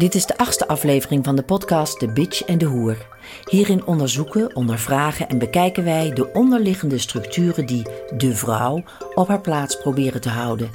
[0.00, 2.96] Dit is de achtste aflevering van de podcast De Bitch en de Hoer.
[3.44, 7.86] Hierin onderzoeken, ondervragen en bekijken wij de onderliggende structuren die
[8.16, 8.82] de vrouw
[9.14, 10.70] op haar plaats proberen te houden.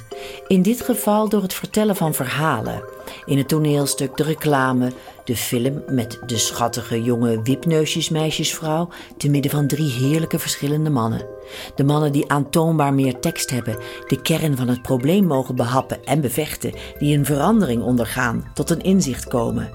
[0.46, 2.82] In dit geval door het vertellen van verhalen.
[3.24, 4.92] In het toneelstuk, de reclame,
[5.24, 11.26] de film met de schattige jonge wipneusjesmeisjesvrouw te midden van drie heerlijke verschillende mannen.
[11.74, 16.20] De mannen die aantoonbaar meer tekst hebben, de kern van het probleem mogen behappen en
[16.20, 19.70] bevechten, die een verandering ondergaan, tot een inzicht komen.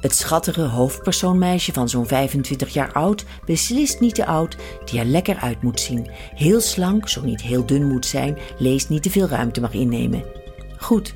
[0.00, 5.36] Het schattige hoofdpersoonmeisje van zo'n 25 jaar oud, beslist niet te oud, die er lekker
[5.36, 6.08] uit moet zien.
[6.34, 10.43] Heel slank, zo niet heel dun moet zijn, leest niet te veel ruimte mag innemen.
[10.84, 11.14] Goed,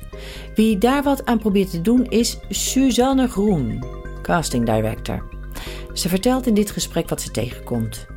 [0.55, 3.83] wie daar wat aan probeert te doen is Suzanne Groen,
[4.21, 5.23] casting director.
[5.93, 8.07] Ze vertelt in dit gesprek wat ze tegenkomt.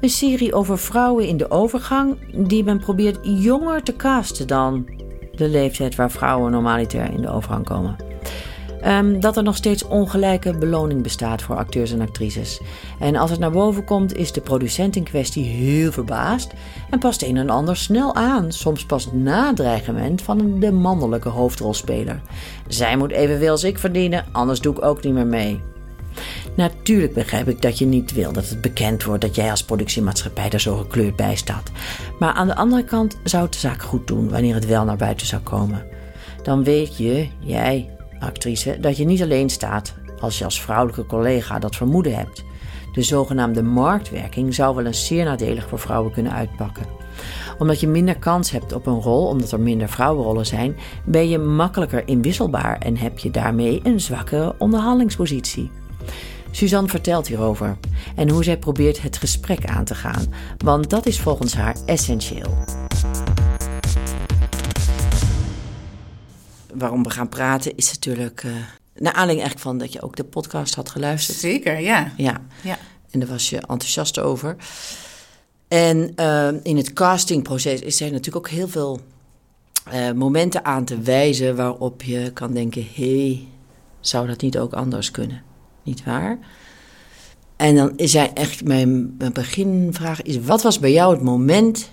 [0.00, 2.16] Een serie over vrouwen in de overgang
[2.48, 4.88] die men probeert jonger te casten dan
[5.36, 7.96] de leeftijd waar vrouwen normaliter in de overgang komen.
[8.86, 12.60] Um, dat er nog steeds ongelijke beloning bestaat voor acteurs en actrices.
[12.98, 16.52] En als het naar boven komt, is de producent in kwestie heel verbaasd
[16.90, 22.20] en past een en ander snel aan, soms pas na dreigement van de mannelijke hoofdrolspeler.
[22.68, 25.60] Zij moet evenveel als ik verdienen, anders doe ik ook niet meer mee.
[26.54, 30.50] Natuurlijk begrijp ik dat je niet wil dat het bekend wordt dat jij als productiemaatschappij
[30.50, 31.70] er zo gekleurd bij staat.
[32.18, 34.96] Maar aan de andere kant zou het de zaak goed doen wanneer het wel naar
[34.96, 35.86] buiten zou komen.
[36.42, 37.93] Dan weet je, jij,
[38.24, 42.44] actrice, dat je niet alleen staat als je als vrouwelijke collega dat vermoeden hebt.
[42.92, 46.86] De zogenaamde marktwerking zou wel eens zeer nadelig voor vrouwen kunnen uitpakken.
[47.58, 51.38] Omdat je minder kans hebt op een rol, omdat er minder vrouwenrollen zijn, ben je
[51.38, 55.70] makkelijker inwisselbaar en heb je daarmee een zwakke onderhandelingspositie.
[56.50, 57.76] Suzanne vertelt hierover
[58.16, 62.83] en hoe zij probeert het gesprek aan te gaan, want dat is volgens haar essentieel.
[66.74, 68.52] Waarom we gaan praten is natuurlijk uh,
[68.94, 71.38] naar aanleiding eigenlijk van dat je ook de podcast had geluisterd.
[71.38, 72.12] Zeker, ja.
[72.16, 72.78] Ja, ja.
[73.10, 74.56] en daar was je enthousiast over.
[75.68, 79.00] En uh, in het castingproces is er natuurlijk ook heel veel
[79.92, 83.48] uh, momenten aan te wijzen waarop je kan denken: hé, hey,
[84.00, 85.42] zou dat niet ook anders kunnen?
[85.84, 86.38] niet waar?
[87.56, 91.90] En dan is hij echt, mijn, mijn beginvraag is, wat was bij jou het moment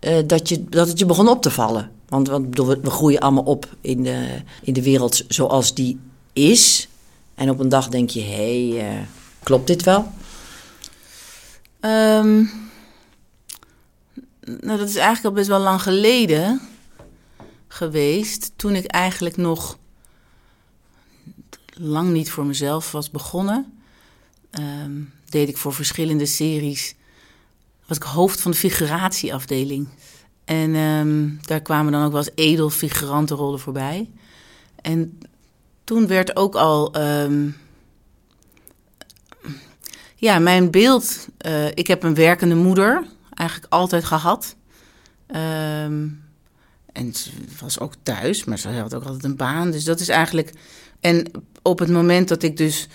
[0.00, 1.90] uh, dat, je, dat het je begon op te vallen?
[2.12, 6.00] Want, want we, groeien allemaal op in de, in de wereld zoals die
[6.32, 6.88] is.
[7.34, 9.00] En op een dag denk je, hé, hey, uh,
[9.42, 10.12] klopt dit wel?
[11.80, 12.50] Um,
[14.40, 16.60] nou, dat is eigenlijk al best wel lang geleden
[17.68, 18.52] geweest.
[18.56, 19.78] Toen ik eigenlijk nog
[21.74, 23.80] lang niet voor mezelf was begonnen.
[24.60, 26.94] Um, deed ik voor verschillende series.
[27.86, 29.88] Was ik hoofd van de figuratieafdeling.
[30.44, 34.10] En um, daar kwamen dan ook wel eens edelfigurantenrollen voorbij.
[34.82, 35.18] En
[35.84, 37.00] toen werd ook al.
[37.00, 37.56] Um,
[40.16, 41.28] ja, mijn beeld.
[41.46, 43.04] Uh, ik heb een werkende moeder
[43.34, 44.56] eigenlijk altijd gehad.
[45.26, 46.22] Um,
[46.92, 49.70] en ze was ook thuis, maar ze had ook altijd een baan.
[49.70, 50.52] Dus dat is eigenlijk.
[51.00, 51.30] En
[51.62, 52.88] op het moment dat ik dus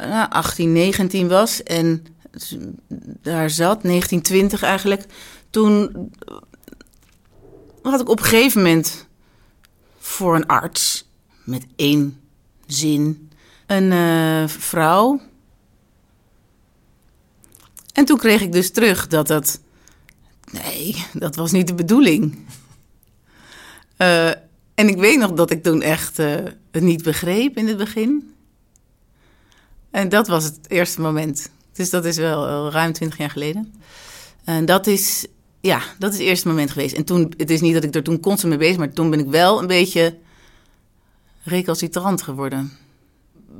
[0.00, 2.06] uh, 18, 19 was en
[3.22, 5.04] daar zat, 1920 eigenlijk,
[5.50, 6.10] toen
[7.82, 9.06] had ik op een gegeven moment
[9.98, 11.08] voor een arts
[11.44, 12.20] met één
[12.66, 13.30] zin
[13.66, 15.20] een uh, vrouw.
[17.92, 19.60] En toen kreeg ik dus terug dat dat.
[20.50, 22.46] Nee, dat was niet de bedoeling.
[23.98, 24.28] Uh,
[24.74, 26.34] en ik weet nog dat ik toen echt uh,
[26.70, 28.34] het niet begreep in het begin.
[29.90, 31.50] En dat was het eerste moment.
[31.72, 33.74] Dus dat is wel ruim twintig jaar geleden.
[34.44, 35.26] En dat is,
[35.62, 36.94] ja, dat is het eerste moment geweest.
[36.94, 39.18] En toen, het is niet dat ik er toen constant mee bezig maar toen ben
[39.18, 40.16] ik wel een beetje
[41.42, 42.72] recalcitrant geworden.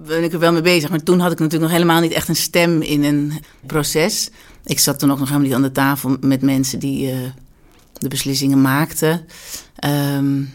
[0.07, 2.29] Ben ik er wel mee bezig, maar toen had ik natuurlijk nog helemaal niet echt
[2.29, 3.33] een stem in een
[3.67, 4.31] proces.
[4.65, 7.19] Ik zat toen ook nog helemaal niet aan de tafel met mensen die uh,
[7.93, 9.27] de beslissingen maakten.
[10.17, 10.55] Um,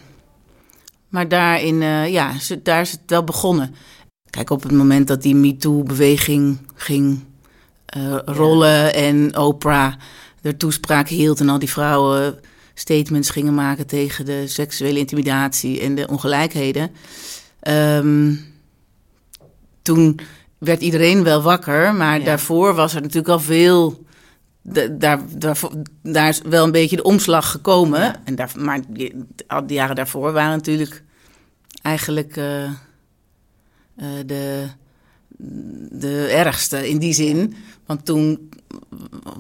[1.09, 2.33] maar daarin, uh, ja,
[2.63, 3.75] daar is het wel begonnen.
[4.29, 7.23] Kijk, op het moment dat die MeToo-beweging ging
[7.97, 8.91] uh, rollen ja.
[8.91, 9.93] en Oprah
[10.41, 12.39] er toespraak hield en al die vrouwen
[12.73, 16.91] statements gingen maken tegen de seksuele intimidatie en de ongelijkheden.
[17.67, 18.45] Um,
[19.81, 20.19] toen
[20.57, 22.25] werd iedereen wel wakker, maar ja.
[22.25, 24.05] daarvoor was er natuurlijk al veel.
[24.61, 25.57] De, daar, daar,
[26.01, 27.99] daar is wel een beetje de omslag gekomen.
[27.99, 28.21] Ja.
[28.23, 28.79] En daar, maar
[29.47, 31.03] al die jaren daarvoor waren natuurlijk
[31.81, 32.71] eigenlijk uh, uh,
[34.25, 34.67] de,
[35.89, 37.55] de ergste in die zin.
[37.85, 38.49] Want toen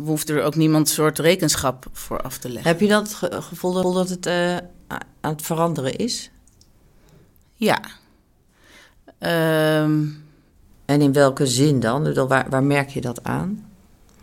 [0.03, 2.71] hoefde er ook niemand soort rekenschap voor af te leggen.
[2.71, 4.55] Heb je dat ge gevoel dat het uh,
[5.21, 6.31] aan het veranderen is?
[7.53, 7.79] Ja.
[9.17, 10.05] Ehm,
[10.85, 12.13] En in welke zin dan?
[12.13, 13.71] Dan Waar, waar merk je dat aan?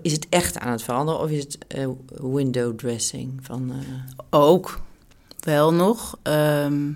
[0.00, 1.88] Is het echt aan het veranderen of is het eh,
[2.20, 3.38] window dressing?
[3.42, 3.78] Van, eh,
[4.30, 4.80] ook
[5.40, 6.18] wel nog.
[6.22, 6.90] Ehm,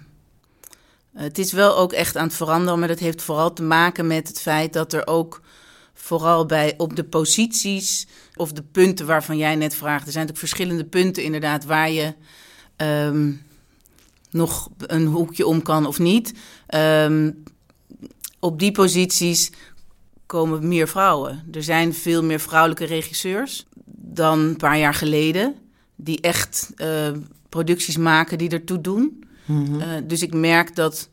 [1.18, 4.28] het is wel ook echt aan het veranderen, maar dat heeft vooral te maken met
[4.28, 5.40] het feit dat er ook
[5.94, 10.06] vooral bij op de posities of de punten waarvan jij net vraagt.
[10.06, 12.14] Er zijn natuurlijk verschillende punten inderdaad waar je
[12.76, 13.32] ehm,
[14.30, 16.32] nog een hoekje om kan of niet.
[16.66, 17.30] Ehm,
[18.38, 19.50] op die posities
[20.26, 21.44] komen meer vrouwen.
[21.52, 23.66] Er zijn veel meer vrouwelijke regisseurs
[23.96, 25.54] dan een paar jaar geleden.
[25.96, 27.10] Die echt eh,
[27.48, 29.27] producties maken die ertoe doen.
[29.48, 29.80] Mhm.
[29.80, 31.08] Eh, dus ik merk dat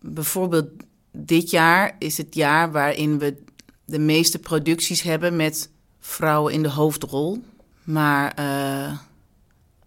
[0.00, 0.68] bijvoorbeeld
[1.12, 3.36] dit jaar is het jaar waarin we
[3.84, 5.70] de meeste producties hebben met
[6.00, 7.42] vrouwen in de hoofdrol.
[7.84, 8.92] Maar eh,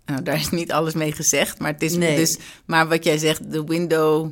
[0.06, 1.60] nou, daar is niet alles mee gezegd.
[1.60, 2.16] Maar, het is Nee.
[2.16, 4.32] dus, maar wat jij zegt, de window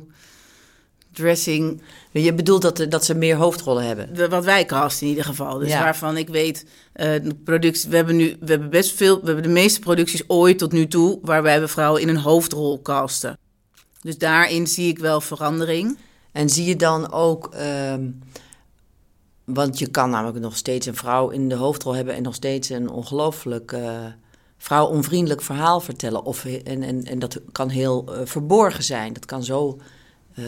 [1.12, 4.14] dressing, Je bedoelt dat, dat ze meer hoofdrollen hebben?
[4.14, 5.58] de- wat wij casten in ieder geval.
[5.58, 5.82] Dus Ja.
[5.82, 9.48] waarvan ik weet, de productie, we hebben nu, we hebben best veel, we hebben de
[9.48, 13.38] meeste producties ooit tot nu toe waarbij we vrouwen in een hoofdrol casten.
[14.08, 15.98] Dus daarin zie ik wel verandering.
[16.32, 18.10] En zie je dan ook, ehm,
[19.44, 22.68] want je kan namelijk nog steeds een vrouw in de hoofdrol hebben en nog steeds
[22.68, 24.06] een ongelooflijk eh
[24.58, 26.24] vrouwonvriendelijk verhaal vertellen.
[26.24, 29.12] Of, en, en, en dat kan heel eh, verborgen zijn.
[29.12, 29.78] Dat kan zo.
[30.34, 30.44] eh,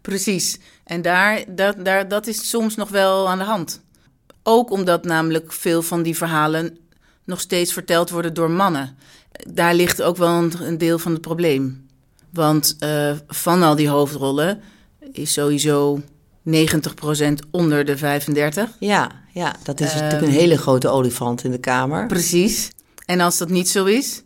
[0.00, 0.58] Precies.
[0.84, 3.80] En daar, dat, daar, dat is soms nog wel aan de hand.
[4.42, 6.78] Ook omdat namelijk veel van die verhalen
[7.24, 8.96] nog steeds verteld worden door mannen.
[9.48, 11.81] Daar ligt ook wel een, een deel van het probleem.
[12.32, 14.60] Want eh, van al die hoofdrollen
[15.12, 16.00] is sowieso
[16.50, 16.52] 90%
[17.50, 18.70] onder de 35.
[18.78, 19.98] ja, ja, dat is Ehm.
[20.02, 22.06] natuurlijk een hele grote olifant in de kamer.
[22.06, 22.70] Precies.
[23.06, 24.22] En als dat niet zo is,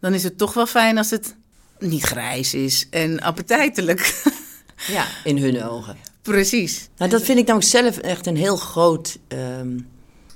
[0.00, 1.36] dan is het toch wel fijn als het
[1.78, 4.00] niet grijs is en appetijtelijk.
[4.86, 5.96] Ja, in hun ogen.
[6.22, 6.88] Precies.
[6.96, 9.78] Nou, dat vind ik namelijk zelf echt een heel groot ehm,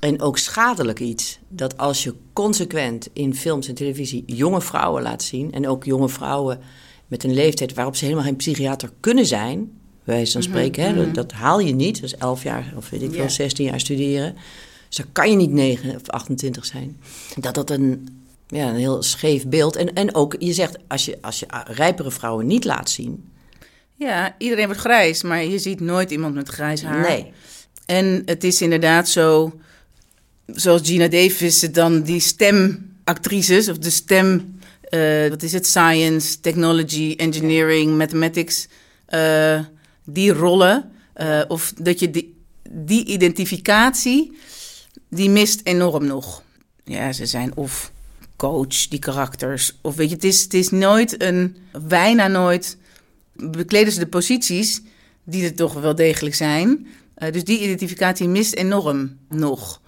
[0.00, 1.38] en ook schadelijk iets.
[1.48, 5.52] Dat als je consequent in films en televisie jonge vrouwen laat zien...
[5.52, 6.60] en ook jonge vrouwen
[7.06, 9.72] met een leeftijd waarop ze helemaal geen psychiater kunnen zijn...
[10.04, 11.94] wijze van spreken, hè, dat, dat haal je niet.
[11.94, 14.34] Dat is 11 jaar of weet ik wel, 16 jaar studeren.
[14.88, 17.00] Dus dan kan je niet 9 of 28 zijn.
[17.36, 18.08] Dat dat een,
[18.48, 19.76] ja, een heel scheef beeld...
[19.76, 23.32] En, en ook, je zegt, als je, als je rijpere vrouwen niet laat zien...
[23.96, 27.08] Ja, iedereen wordt grijs, maar je ziet nooit iemand met grijs haar.
[27.08, 27.32] Nee,
[27.86, 29.58] En het is inderdaad zo,
[30.46, 34.58] zoals Gina Davis dan die stemactrices of de stem,
[34.88, 38.68] eh, wat is het, science, technology, engineering, mathematics,
[39.06, 39.60] eh,
[40.04, 42.36] die rollen, eh, of dat je die,
[42.70, 44.36] die identificatie,
[45.08, 46.42] die mist enorm nog.
[46.84, 47.92] Ja, ze zijn of
[48.36, 52.76] coach, die karakters, of weet je, het is, het is nooit een, bijna nooit
[53.32, 54.82] bekleden ze de posities
[55.24, 56.86] die er toch wel degelijk zijn.
[57.30, 59.80] Dus die identificatie mist enorm nog.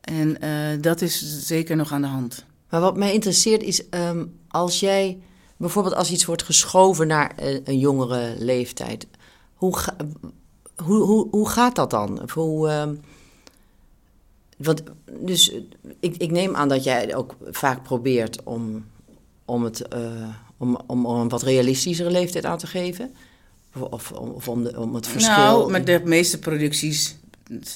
[0.00, 0.36] En
[0.80, 2.44] dat is zeker nog aan de hand.
[2.74, 5.18] Maar wat mij interesseert is, ehm, als jij
[5.56, 9.06] bijvoorbeeld als iets wordt geschoven naar een, een jongere leeftijd,
[9.54, 9.96] hoe, ga-
[10.84, 12.22] hoe, hoe, hoe gaat dat dan?
[12.22, 12.94] Of hoe, ehm,
[14.56, 14.82] want,
[15.20, 15.60] dus eh,
[16.00, 18.84] ik, ik neem aan dat jij ook vaak probeert om,
[19.44, 23.14] om, het, eh, om, om, om een wat realistischere leeftijd aan te geven.
[23.74, 25.34] Of, of, of om, de, om het verschil.
[25.36, 27.16] Nou, maar de meeste producties,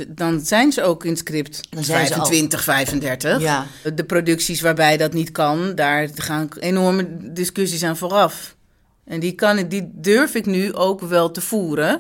[0.09, 3.41] dan zijn ze ook in het script Dan zijn ze al- 25, 35.
[3.41, 8.57] Ja, De producties waarbij dat niet kan, daar gaan enorme discussies aan vooraf.
[9.05, 11.91] En die, kan, die durf ik nu ook wel te voeren.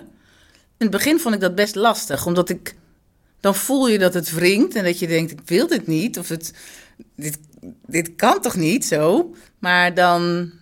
[0.76, 2.74] In het begin vond ik dat best lastig, omdat ik...
[3.40, 6.18] Dan voel je dat het wringt en dat je denkt, ik wil dit niet.
[6.18, 6.52] Of het,
[7.16, 7.38] dit,
[7.86, 9.34] dit kan toch niet zo?
[9.58, 10.22] Maar dan...
[10.22, 10.52] Een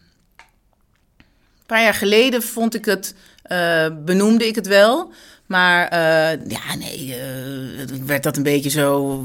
[1.66, 3.14] paar jaar geleden vond ik het...
[3.42, 5.12] eh, benoemde ik het wel.
[5.46, 9.22] Maar eh, ja, nee, eh, werd dat een beetje zo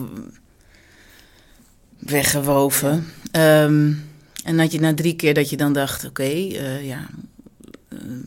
[2.00, 3.08] weggewoven.
[3.32, 3.94] Ehm,
[4.44, 7.10] en dat je na drie keer dat je dan dacht, oké, eh, ja,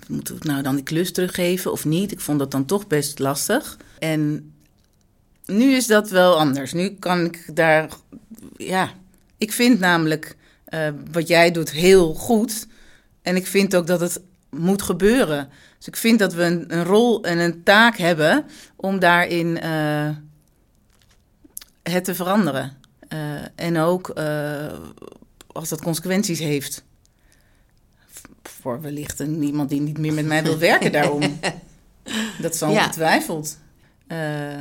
[0.09, 2.13] moeten we nou dan die klus teruggeven of niet?
[2.13, 3.77] Ik vond dat dan toch best lastig.
[3.99, 4.53] En
[5.47, 6.73] nu is dat wel anders.
[6.73, 7.89] Nu kan ik daar,
[8.57, 8.93] ja,
[9.39, 10.37] ik vind namelijk
[11.13, 12.67] wat jij doet heel goed.
[13.23, 14.21] En ik vind ook dat het
[14.58, 15.49] moet gebeuren.
[15.78, 18.44] Dus ik vind dat we een, een rol en een taak hebben
[18.76, 20.08] om daarin eh,
[21.82, 22.73] het te veranderen.
[23.08, 23.18] Eh,
[23.54, 24.73] en ook eh,
[25.46, 26.84] als dat consequenties heeft.
[28.42, 31.23] Voor wellicht een, iemand die niet meer met mij wil werken daarom.
[32.40, 32.78] Dat zal Ja.
[32.78, 33.58] ongetwijfeld.
[34.06, 34.61] Eh,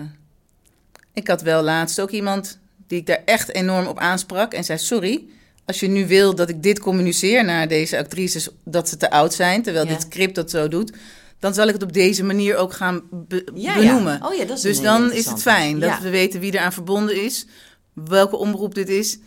[1.14, 4.78] ik had wel laatst ook iemand die ik daar echt enorm op aansprak en zei:
[4.80, 5.24] Sorry,
[5.66, 9.34] als je nu wil dat ik dit communiceer naar deze actrices, dat ze te oud
[9.34, 9.92] zijn, terwijl Ja.
[9.92, 10.92] dit script dat zo doet,
[11.40, 14.18] dan zal ik het op deze manier ook gaan be- Ja, benoemen.
[14.22, 14.28] ja.
[14.28, 17.24] Oh ja, dat is dus dan is het fijn dat we weten wie eraan verbonden
[17.24, 17.46] is,
[17.94, 19.18] welke omroep dit is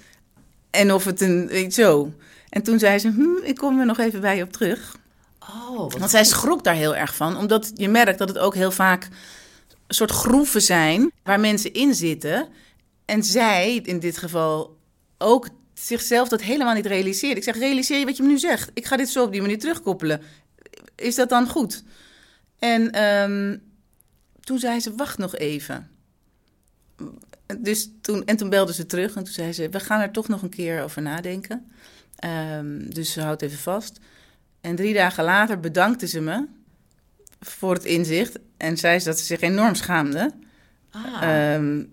[0.70, 2.12] en of het een weet zo.
[2.48, 4.96] En toen zei ze, hm, ik kom er nog even bij je op terug.
[5.68, 8.70] Oh, Want zij schrok daar heel erg van, omdat je merkt dat het ook heel
[8.70, 9.04] vaak
[9.86, 12.48] een soort groeven zijn waar mensen in zitten.
[13.04, 14.76] En zij, in dit geval,
[15.18, 17.36] ook zichzelf dat helemaal niet realiseert.
[17.36, 18.70] Ik zeg, realiseer je wat je me nu zegt.
[18.74, 20.20] Ik ga dit zo op die manier terugkoppelen.
[20.94, 21.84] Is dat dan goed?
[22.58, 23.58] En ehm,
[24.40, 25.90] toen zei ze, wacht nog even.
[27.58, 30.28] Dus toen, en toen belde ze terug en toen zei ze, we gaan er toch
[30.28, 31.70] nog een keer over nadenken.
[32.16, 33.98] Ehm, dus ze houdt even vast.
[34.60, 36.46] En drie dagen later bedankte ze me
[37.40, 38.38] voor het inzicht.
[38.56, 40.32] En zei ze dat ze zich enorm schaamde.
[40.90, 41.22] Ah.
[41.22, 41.84] Ehm,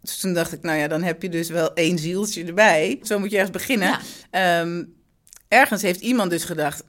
[0.00, 2.98] dus toen dacht ik, nou ja, dan heb je dus wel één zieltje erbij.
[3.02, 3.88] Zo moet je ergens beginnen.
[3.88, 4.00] Ja.
[4.30, 4.84] Ehm,
[5.48, 6.84] ergens heeft iemand dus gedacht.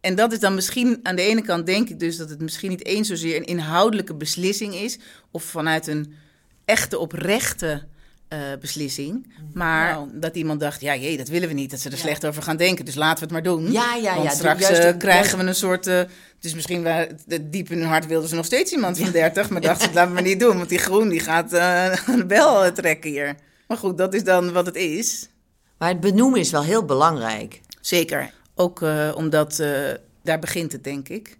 [0.00, 2.70] En dat is dan misschien, aan de ene kant denk ik dus dat het misschien
[2.70, 4.98] niet eens zozeer een inhoudelijke beslissing is.
[5.30, 6.14] Of vanuit een
[6.64, 7.86] echte, oprechte
[8.32, 9.32] eh, beslissing.
[9.54, 11.70] Maar dat iemand dacht, ja jee, dat willen we niet.
[11.70, 12.00] Dat ze er Ja.
[12.00, 12.84] slecht over gaan denken.
[12.84, 13.72] Dus laten we het maar doen.
[13.72, 14.34] Ja, ja, Want ja.
[14.34, 15.84] straks Juist- eh, krijgen juist- we een soort...
[16.40, 19.50] dus misschien waar, de- diep in hun hart wilden ze nog steeds iemand van 30.
[19.50, 20.56] Maar dachten ze, laten we maar niet doen.
[20.56, 23.34] Want die groen die gaat eh, de bel trekken hier.
[23.68, 25.28] Maar goed, dat is dan wat het is.
[25.78, 27.60] Maar het benoemen is wel heel belangrijk.
[27.80, 28.30] Zeker.
[28.54, 28.84] Ook
[29.14, 29.62] omdat
[30.22, 31.38] daar begint het, denk ik.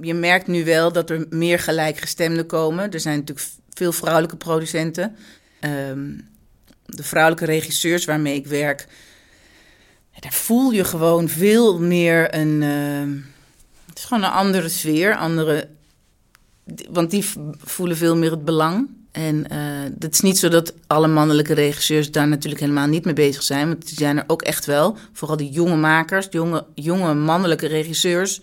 [0.00, 2.90] Je merkt nu wel dat er meer gelijkgestemden komen.
[2.92, 5.16] Er zijn natuurlijk veel vrouwelijke producenten.
[5.60, 6.10] Ehm,
[6.86, 8.86] de vrouwelijke regisseurs waarmee ik werk,
[10.20, 12.62] daar voel je gewoon veel meer een.
[12.62, 13.16] ehm,
[13.86, 15.68] het is gewoon een andere sfeer, andere.
[16.90, 17.24] Want die
[17.58, 18.88] voelen veel meer het belang.
[19.10, 19.58] En eh
[19.98, 23.68] het is niet zo dat alle mannelijke regisseurs daar natuurlijk helemaal niet mee bezig zijn.
[23.68, 24.96] Want die zijn er ook echt wel.
[25.12, 28.40] Vooral die jonge makers, jonge, jonge mannelijke regisseurs.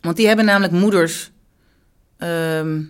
[0.00, 1.30] Want die hebben namelijk moeders.
[2.18, 2.82] ehm,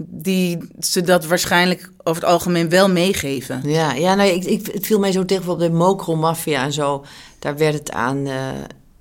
[0.00, 3.60] die ze dat waarschijnlijk over het algemeen wel meegeven.
[3.64, 6.72] Ja, ja nee, ik, ik, het viel mij zo tegen bijvoorbeeld de Mokro Mafia en
[6.72, 7.04] zo.
[7.38, 8.48] Daar werd het aan, eh,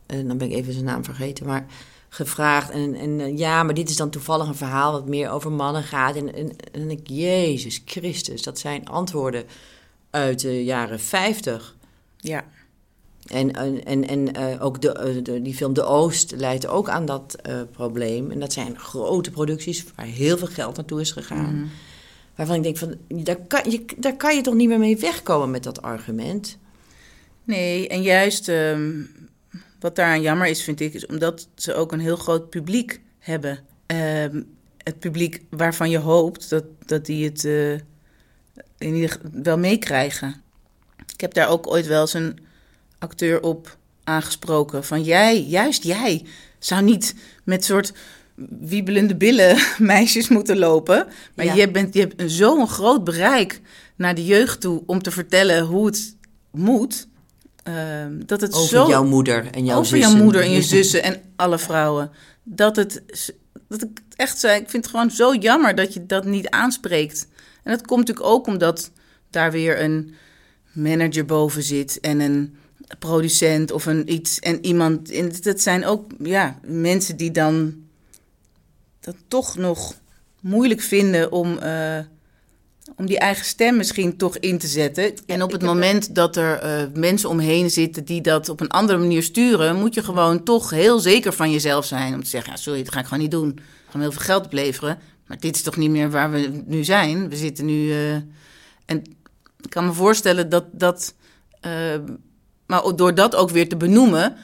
[0.06, 1.66] dan ben ik even zijn naam vergeten, maar
[2.10, 2.70] gevraagd.
[2.70, 5.84] En, en eh, ja, maar dit is dan toevallig een verhaal wat meer over mannen
[5.84, 6.16] gaat.
[6.16, 9.44] En, en, en ik, Jezus Christus, dat zijn antwoorden
[10.10, 11.76] uit de jaren 50.
[12.18, 12.44] Ja.
[13.28, 13.52] En,
[13.86, 17.36] en, en, eh, ook de, eh, de- die film De Oost leidt ook aan dat
[17.42, 18.32] eh, probleem.
[18.32, 21.70] En dat zijn grote producties waar heel veel geld naartoe is gegaan.
[22.36, 25.52] Waarvan ik denk van, daar kan, je, daar kan je toch niet meer mee wegkomen
[25.52, 26.58] met dat argument.
[27.44, 29.02] Nee, en juist ehm,
[29.80, 33.60] wat daaraan jammer is, vind ik, is omdat ze ook een heel groot publiek hebben.
[33.86, 34.42] Ehm,
[34.84, 37.44] het publiek waarvan je hoopt dat, dat die het
[38.78, 40.42] in ieder geval wel meekrijgen.
[41.14, 42.40] Ik heb daar ook ooit wel eens een
[43.00, 44.84] acteur op aangesproken.
[44.84, 46.26] Van jij, juist jij,
[46.60, 47.94] zou niet met soort
[48.60, 51.08] wiebelende billen meisjes moeten lopen.
[51.36, 51.54] Maar Ja.
[51.54, 53.62] je, bent, je hebt een- zo'n groot bereik
[53.96, 56.16] naar de jeugd toe om te vertellen hoe het
[56.52, 57.08] moet.
[57.64, 60.14] ehm, dat het Over zo jouw moeder en jouw over zussen.
[60.14, 62.12] jouw moeder en je zussen en alle vrouwen.
[62.44, 63.04] Dat het
[63.70, 67.28] dat ik echt zei, ik vind het gewoon zo jammer dat je dat niet aanspreekt.
[67.64, 68.92] En dat komt natuurlijk ook omdat
[69.30, 70.14] daar weer een
[70.72, 72.56] manager boven zit en een
[73.00, 75.12] producent of een iets en iemand.
[75.12, 77.76] En dat zijn ook ja, mensen die dan
[79.00, 79.94] dat toch nog
[80.42, 82.00] moeilijk vinden om, eh,
[82.96, 85.14] om die eigen stem misschien toch in te zetten.
[85.26, 88.98] En op het moment dat er eh, mensen omheen zitten die dat op een andere
[88.98, 92.14] manier sturen, moet je gewoon toch heel zeker van jezelf zijn.
[92.14, 93.50] Om te zeggen, ja, sorry, dat ga ik gewoon niet doen.
[93.50, 95.00] Ik ga me heel veel geld opleveren.
[95.26, 97.30] Maar dit is toch niet meer waar we nu zijn.
[97.30, 97.92] We zitten nu.
[97.92, 98.14] eh,
[98.86, 99.02] en
[99.62, 101.16] ik kan me voorstellen dat dat.
[102.68, 104.36] Maar door dat ook weer te benoemen.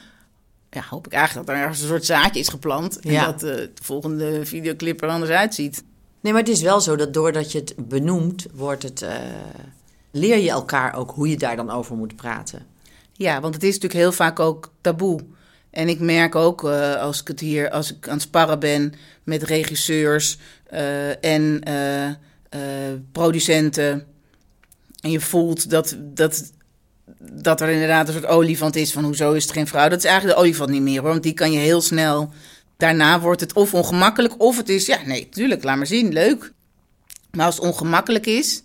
[0.70, 3.00] Ja, hoop ik eigenlijk dat er ergens een soort zaadje is geplant.
[3.00, 3.24] En Ja.
[3.24, 5.84] dat eh, de volgende videoclip er anders uitziet.
[6.20, 9.16] Nee, maar het is wel zo dat doordat je het benoemt, wordt het, eh,
[10.10, 12.66] leer je elkaar ook hoe je daar dan over moet praten.
[13.12, 15.20] Ja, want het is natuurlijk heel vaak ook taboe.
[15.70, 18.92] En ik merk ook eh, als ik het hier, als ik aan het sparren ben
[19.22, 20.38] met regisseurs
[21.20, 21.62] en
[23.12, 24.06] producenten.
[25.00, 26.52] En je voelt dat, dat,
[27.18, 29.88] dat er inderdaad een soort olifant is van hoezo is het geen vrouw.
[29.88, 32.32] Dat is eigenlijk de olifant niet meer want die kan je heel snel.
[32.76, 36.52] Daarna wordt het of ongemakkelijk of het is, ja nee, tuurlijk, laat maar zien, leuk.
[37.30, 38.62] Maar als het ongemakkelijk is,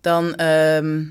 [0.00, 1.04] dan, ehm,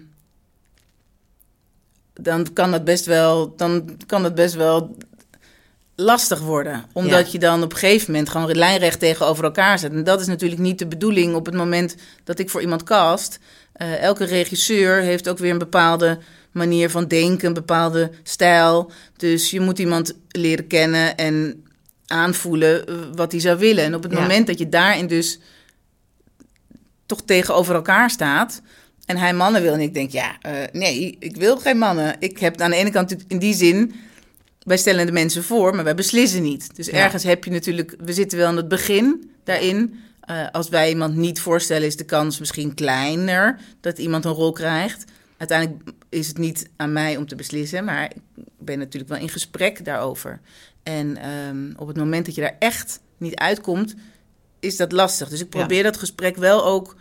[2.14, 4.98] dan kan dat best wel, dan kan dat best wel
[6.00, 6.84] lastig worden.
[6.94, 7.32] Omdat Ja.
[7.32, 9.92] je dan op een gegeven moment gewoon lijnrecht tegenover elkaar zet.
[9.92, 13.40] En dat is natuurlijk niet de bedoeling op het moment dat ik voor iemand cast.
[13.74, 16.18] Eh, elke regisseur heeft ook weer een bepaalde
[16.52, 18.92] manier van denken, een bepaalde stijl.
[19.18, 21.64] Dus je moet iemand leren kennen en
[22.08, 23.84] aanvoelen eh, wat hij zou willen.
[23.84, 24.20] En op het Ja.
[24.20, 25.40] moment dat je daarin dus
[27.06, 28.62] toch tegenover elkaar staat.
[29.06, 29.74] En hij mannen wil.
[29.74, 32.16] En ik denk, ja, eh, nee, ik wil geen mannen.
[32.20, 33.94] Ik heb aan de ene kant in die zin.
[34.60, 36.76] Wij stellen de mensen voor, maar wij beslissen niet.
[36.76, 36.94] Dus Ja.
[36.94, 37.96] ergens heb je natuurlijk.
[38.00, 40.00] We zitten wel aan het begin daarin.
[40.22, 44.52] Eh, als wij iemand niet voorstellen, is de kans misschien kleiner dat iemand een rol
[44.52, 45.04] krijgt.
[45.38, 48.04] Uiteindelijk is het niet aan mij om te beslissen, maar
[48.36, 50.40] ik ben natuurlijk wel in gesprek daarover.
[50.84, 53.96] En ehm, op het moment dat je daar echt niet uitkomt,
[54.60, 55.30] is dat lastig.
[55.30, 55.60] Dus ik Ja.
[55.60, 56.96] probeer dat gesprek wel ook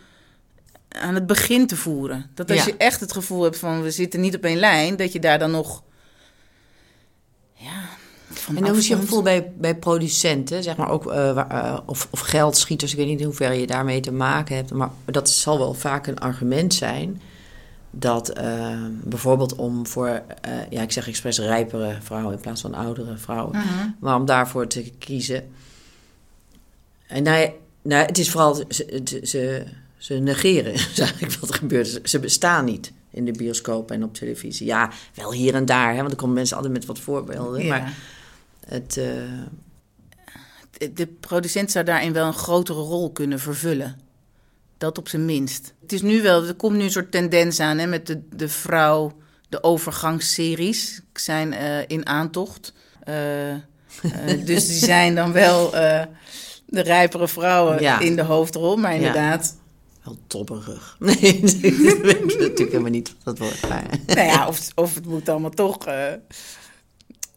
[0.89, 2.29] aan het begin te voeren.
[2.33, 2.65] Dat als Ja.
[2.65, 5.39] je echt het gevoel hebt van we zitten niet op één lijn, dat je daar
[5.39, 5.83] dan nog.
[7.61, 7.89] Ja,
[8.29, 12.07] van En hoe is je gevoel bij, bij producenten, zeg maar ook, eh, eh, of,
[12.11, 15.57] of geldschieters, ik weet niet in hoeverre je daarmee te maken hebt, maar dat zal
[15.57, 17.21] wel vaak een argument zijn
[17.91, 20.21] dat eh, bijvoorbeeld om voor,
[20.69, 23.89] ja, ik zeg expres rijpere vrouwen in plaats van oudere vrouwen, Mhm.
[23.99, 25.49] maar om daarvoor te kiezen.
[27.07, 27.49] En nou,
[27.81, 29.63] nou, het is vooral, ze, ze-
[29.97, 31.99] ze, negeren eigenlijk wat er gebeurt.
[32.03, 34.65] Ze bestaan niet in de bioscoop en op televisie.
[34.65, 37.63] Ja, wel hier en daar, hè, want dan komen mensen altijd met wat voorbeelden.
[37.63, 37.69] Ja.
[37.69, 37.93] Maar
[38.65, 43.99] het, eh, de- producent zou daarin wel een grotere rol kunnen vervullen.
[44.77, 45.73] Dat op zijn minst.
[45.81, 48.49] Het is nu wel, er komt nu een soort tendens aan hè, met de, de
[48.49, 49.11] vrouw,
[49.49, 52.73] de overgangsseries zijn eh, in aantocht.
[53.03, 53.13] Eh,
[54.45, 55.71] dus die zijn dan wel
[56.71, 57.99] de rijpere vrouwen Ja.
[57.99, 58.75] in de hoofdrol.
[58.77, 59.55] Maar inderdaad,
[60.03, 60.95] wel topperig.
[60.99, 63.69] Nee, dat weet natuurlijk helemaal niet wat dat wordt.
[63.69, 66.13] Maar, nou ja, of, of het moet allemaal toch eh,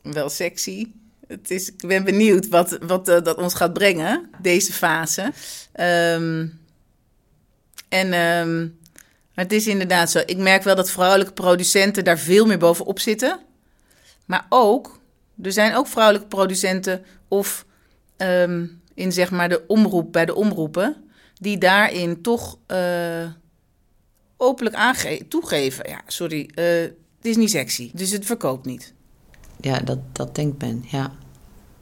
[0.02, 0.92] wel sexy.
[1.26, 5.33] Het is, ik ben benieuwd wat, wat eh, dat ons gaat brengen, deze fase.
[5.73, 6.47] Ehm,
[7.88, 8.68] en ehm,
[9.35, 10.20] het is inderdaad zo.
[10.27, 13.40] Ik merk wel dat vrouwelijke producenten daar veel meer bovenop zitten.
[14.25, 15.01] Maar ook,
[15.42, 17.66] er zijn ook vrouwelijke producenten of
[18.16, 21.11] ehm, in zeg maar de omroep, bij de omroepen,
[21.42, 23.26] die daarin toch eh,
[24.37, 25.88] openlijk aange- toegeven.
[25.88, 26.64] Ja, sorry, eh,
[27.16, 28.92] het is niet sexy, dus het verkoopt niet.
[29.61, 31.12] ja, dat, dat denkt men, ja.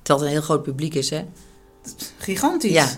[0.03, 1.25] Terwijl het een heel groot publiek is, hè?
[2.19, 2.73] Gigantisch.
[2.73, 2.89] Ja.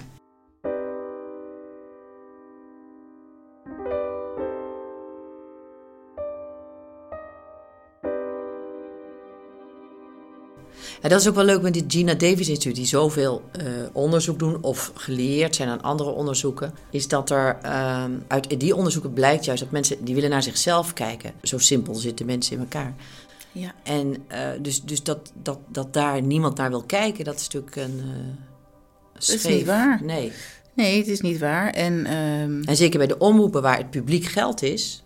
[11.02, 14.38] Ja, dat is ook wel leuk met dit Gina Davis Instituut, die zoveel eh, onderzoek
[14.38, 16.74] doen of geleerd zijn aan andere onderzoeken.
[16.90, 20.92] Is dat er ehm, uit die onderzoeken blijkt juist dat mensen die willen naar zichzelf
[20.92, 21.32] kijken.
[21.42, 22.94] Zo simpel zitten mensen in elkaar.
[23.52, 23.72] Ja.
[23.82, 27.76] En eh, dus, dus dat, dat, dat daar niemand naar wil kijken, dat is natuurlijk
[27.76, 28.00] een.
[28.00, 29.54] eh is scheef.
[29.56, 30.00] niet waar.
[30.04, 30.32] Nee.
[30.74, 31.70] Nee, het is niet waar.
[31.70, 35.02] En ehm, En zeker bij de omroepen waar het publiek geld is,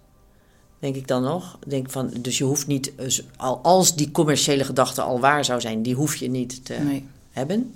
[0.78, 1.58] denk ik dan nog.
[1.66, 2.92] Denk van, dus je hoeft niet,
[3.36, 7.06] al- als die commerciële gedachte al waar zou zijn, die hoef je niet te nee.
[7.32, 7.74] hebben.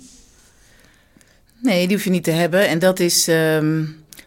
[1.61, 2.67] nee, die hoef je niet te hebben.
[2.67, 3.27] En dat is.
[3.27, 3.83] ehm,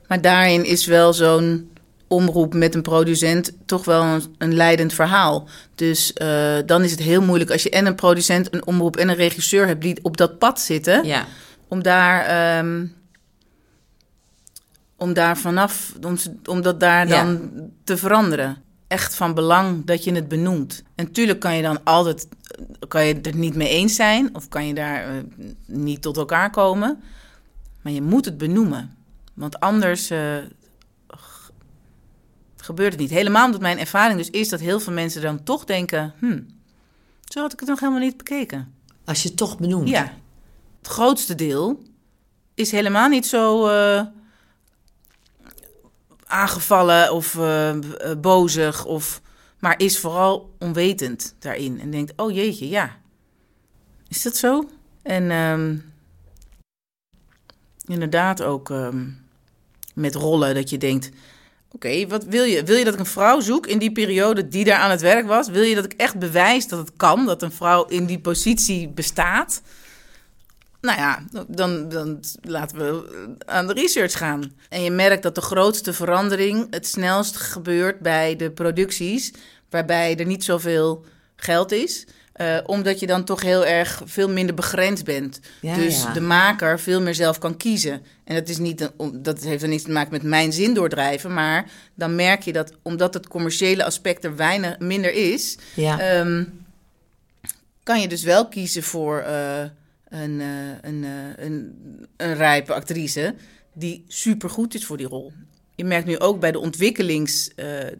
[0.09, 1.71] maar daarin is wel zo'n
[2.09, 5.49] omroep met een producent toch wel een, een leidend verhaal.
[5.75, 9.09] Dus eh, dan is het heel moeilijk als je en een producent, een omroep en
[9.09, 11.05] een regisseur hebt die op dat pad zitten.
[11.07, 11.27] Ja,
[11.69, 12.87] om daar, ehm,
[14.97, 15.93] om daar vanaf,
[16.45, 17.25] om, dat daar Ja.
[17.25, 17.51] dan
[17.85, 18.63] te veranderen.
[18.89, 20.83] Echt van belang dat je het benoemt.
[20.95, 22.29] En tuurlijk kan je dan altijd,
[22.89, 25.23] kan je het er niet mee eens zijn, of kan je daar eh,
[25.67, 27.03] niet tot elkaar komen.
[27.83, 28.97] Maar je moet het benoemen.
[29.35, 30.37] Want anders eh,
[32.65, 33.11] gebeurt het niet.
[33.11, 36.47] Helemaal omdat mijn ervaring dus is dat heel veel mensen dan toch denken: hmm,
[37.25, 38.75] zo had ik het nog helemaal niet bekeken.
[39.05, 39.89] als je het toch benoemt.
[39.89, 40.13] Ja.
[40.79, 41.83] Het grootste deel
[42.55, 44.03] is helemaal niet zo eh,
[46.35, 47.75] aangevallen of eh,
[48.19, 49.21] bozig, of,
[49.59, 51.81] maar is vooral onwetend daarin.
[51.81, 52.97] En denkt, oh jeetje, ja.
[54.09, 54.69] Is dat zo?
[55.03, 55.77] En ehm,
[57.87, 59.07] inderdaad ook ehm,
[59.95, 61.11] met rollen dat je denkt...
[61.71, 62.63] Oké, wat wil je?
[62.63, 65.27] Wil je dat ik een vrouw zoek in die periode die daar aan het werk
[65.27, 65.49] was?
[65.49, 68.89] Wil je dat ik echt bewijs dat het kan, dat een vrouw in die positie
[68.89, 69.63] bestaat?
[70.85, 74.53] Nou ja, dan, dan laten we aan de research gaan.
[74.69, 79.33] En je merkt dat de grootste verandering het snelst gebeurt bij de producties,
[79.71, 81.05] waarbij er niet zoveel
[81.37, 82.07] geld is.
[82.33, 85.41] eh, omdat je dan toch heel erg veel minder begrensd bent.
[85.61, 86.13] Ja, dus ja.
[86.13, 88.03] de maker veel meer zelf kan kiezen.
[88.25, 91.35] En dat, is niet dat heeft er niets te maken met mijn zin doordrijven.
[91.35, 96.01] Maar dan merk je dat omdat het commerciële aspect er weinig minder is, Ja.
[96.01, 96.45] Ehm,
[97.83, 99.63] kan je dus wel kiezen voor uh,
[100.23, 100.47] een, uh,
[100.81, 101.77] een, uh, een,
[102.17, 103.35] een rijpe actrice
[103.73, 105.33] die supergoed is voor die rol.
[105.75, 107.51] Je merkt nu ook bij de ontwikkelings.
[107.57, 107.97] er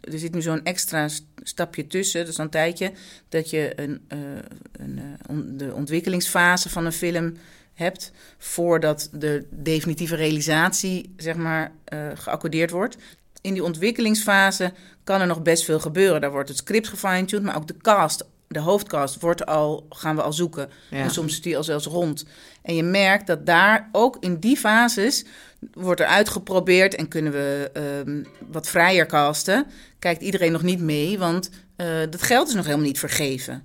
[0.00, 1.08] zit nu zo'n extra
[1.42, 2.92] stapje tussen, dus een tijdje,
[3.28, 7.36] dat je een, een, de ontwikkelingsfase van een film
[7.74, 11.72] hebt voordat de definitieve realisatie zeg maar
[12.14, 12.96] geaccordeerd wordt.
[13.40, 14.72] In die ontwikkelingsfase
[15.04, 16.20] kan er nog best veel gebeuren.
[16.20, 20.22] Daar wordt het script gefine-tuned, maar ook de cast de hoofdcast wordt al, gaan we
[20.22, 20.70] al zoeken.
[20.90, 22.24] En soms is die al zelfs rond.
[22.62, 25.24] En je merkt dat daar ook in die fases
[25.72, 27.70] wordt er uitgeprobeerd en kunnen we
[28.06, 29.66] um, wat vrijer casten.
[29.98, 33.62] Kijkt iedereen nog niet mee, want uh, dat geld is nog helemaal niet vergeven.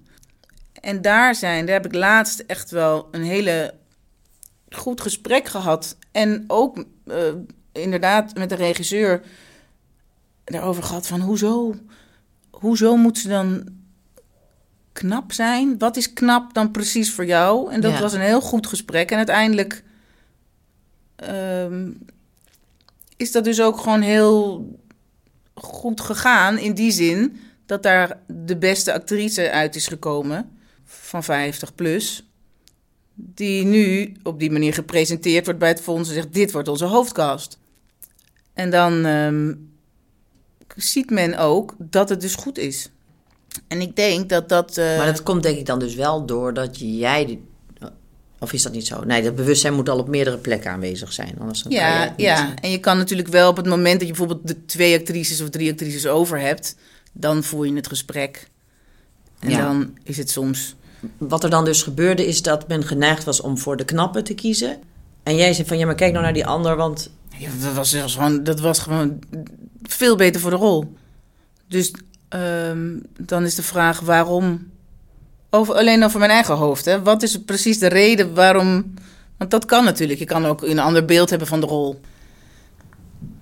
[0.81, 3.73] En daar zijn, daar heb ik laatst echt wel een hele
[4.69, 5.97] goed gesprek gehad.
[6.11, 7.15] En ook uh,
[7.71, 9.21] inderdaad met de regisseur
[10.43, 11.75] daarover gehad van hoezo,
[12.49, 13.76] hoezo moet ze dan
[14.97, 15.77] knap zijn?
[15.77, 17.71] Wat is knap dan precies voor jou?
[17.71, 19.11] En dat was een heel goed gesprek.
[19.11, 19.83] En uiteindelijk
[21.29, 21.99] um,
[23.17, 24.65] is dat dus ook gewoon heel
[25.53, 26.57] goed gegaan.
[26.57, 32.23] In die zin dat daar de beste actrice uit is gekomen van 50 plus.
[33.13, 36.85] Die nu op die manier gepresenteerd wordt bij het fonds en zegt: Dit wordt onze
[36.85, 37.57] hoofdcast.
[38.53, 39.71] En dan um,
[40.75, 42.89] ziet men ook dat het dus goed is.
[43.67, 44.77] En ik denk dat dat.
[44.77, 44.97] Uh...
[44.97, 47.39] Maar dat komt denk ik dan dus wel doordat jij.
[48.39, 49.03] Of is dat niet zo?
[49.03, 51.35] Nee, dat bewustzijn moet al op meerdere plekken aanwezig zijn.
[51.39, 54.47] Anders dan ja, ja, en je kan natuurlijk wel op het moment dat je bijvoorbeeld
[54.47, 56.75] de twee actrices of drie actrices over hebt,
[57.13, 58.47] dan voer je het gesprek.
[59.39, 59.61] En ja.
[59.61, 60.75] dan is het soms.
[61.17, 64.33] Wat er dan dus gebeurde, is dat men geneigd was om voor de knappe te
[64.33, 64.79] kiezen.
[65.23, 67.09] En jij zei van ja, maar kijk nou naar die ander, want.
[67.37, 69.19] Ja, dat, was gewoon, dat was gewoon
[69.83, 70.93] veel beter voor de rol.
[71.67, 71.91] Dus
[72.29, 74.71] Um, dan is de vraag waarom.
[75.49, 76.85] Over, alleen over mijn eigen hoofd.
[76.85, 77.01] Hè?
[77.01, 78.93] Wat is precies de reden waarom.
[79.37, 80.19] Want dat kan natuurlijk.
[80.19, 81.99] Je kan ook een ander beeld hebben van de rol.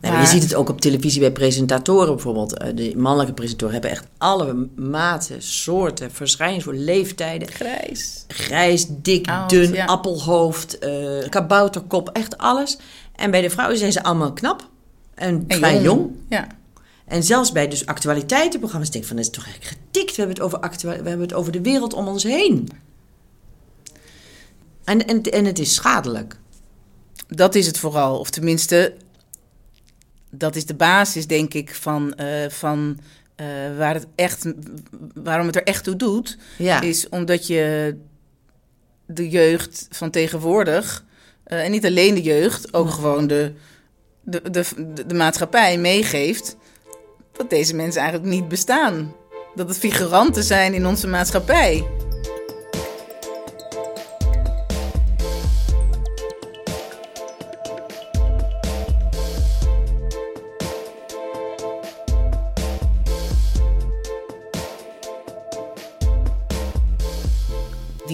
[0.01, 2.57] Maar je ziet het ook op televisie bij presentatoren bijvoorbeeld.
[2.57, 7.47] Eh, de mannelijke presentatoren hebben echt alle maten, soorten, verschijningsvormen, leeftijden.
[7.47, 8.25] Grijs.
[8.27, 12.77] Grijs, dik, dun, appelhoofd, uh, kabouterkop, echt alles.
[13.15, 14.69] En bij de vrouwen zijn ze allemaal knap
[15.15, 15.83] en, en vrij jong.
[15.83, 16.11] jong.
[16.29, 16.47] Ja.
[17.05, 20.15] En zelfs bij dus actualiteitenprogramma's denk ik van, dat is toch eigenlijk getikt.
[20.15, 22.69] We hebben het over, we hebben het over de wereld om ons heen.
[24.83, 26.37] En, en, en het is schadelijk.
[27.27, 28.19] Dat is het vooral.
[28.19, 28.95] Of tenminste,
[30.29, 32.99] dat is de basis, denk ik, van, uh, van
[33.41, 34.53] uh, waar het echt,
[35.13, 36.37] waarom het er echt toe doet.
[36.57, 36.81] Ja.
[36.81, 37.95] Is omdat je
[39.05, 41.05] de jeugd van tegenwoordig,
[41.47, 43.53] uh, en niet alleen de jeugd, ook gewoon de,
[44.21, 46.55] de, de, de, de maatschappij meegeeft
[47.37, 49.13] dat deze mensen eigenlijk niet bestaan.
[49.55, 51.85] Dat het figuranten zijn in onze maatschappij.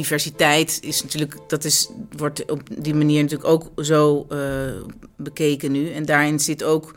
[0.02, 4.40] diversiteit is natuurlijk, dat is, wordt op die manier natuurlijk ook zo uh,
[5.16, 5.92] bekeken nu.
[5.92, 6.96] En daarin zit ook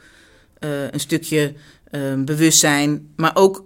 [0.61, 1.55] uh, een stukje
[1.95, 3.65] uh, bewustzijn, maar ook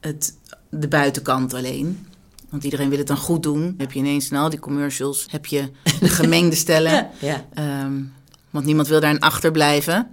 [0.00, 0.36] het,
[0.70, 2.06] de buitenkant alleen.
[2.48, 3.74] Want iedereen wil het dan goed doen.
[3.78, 7.10] heb je ineens in al die commercials heb je de gemengde stellen.
[7.20, 7.44] ja.
[7.84, 8.12] Um,
[8.50, 10.10] want niemand wil daarin achterblijven.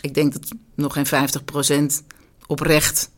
[0.00, 1.06] Ik denk dat nog geen
[2.00, 2.04] 50%
[2.46, 3.10] oprecht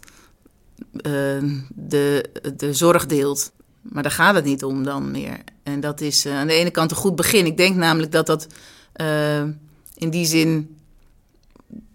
[0.92, 3.52] uh, de, de zorg deelt.
[3.82, 5.38] Maar daar gaat het niet om dan meer.
[5.62, 7.46] En dat is uh, aan de ene kant een goed begin.
[7.46, 8.46] Ik denk namelijk dat dat
[8.96, 9.42] uh,
[9.94, 10.76] in die zin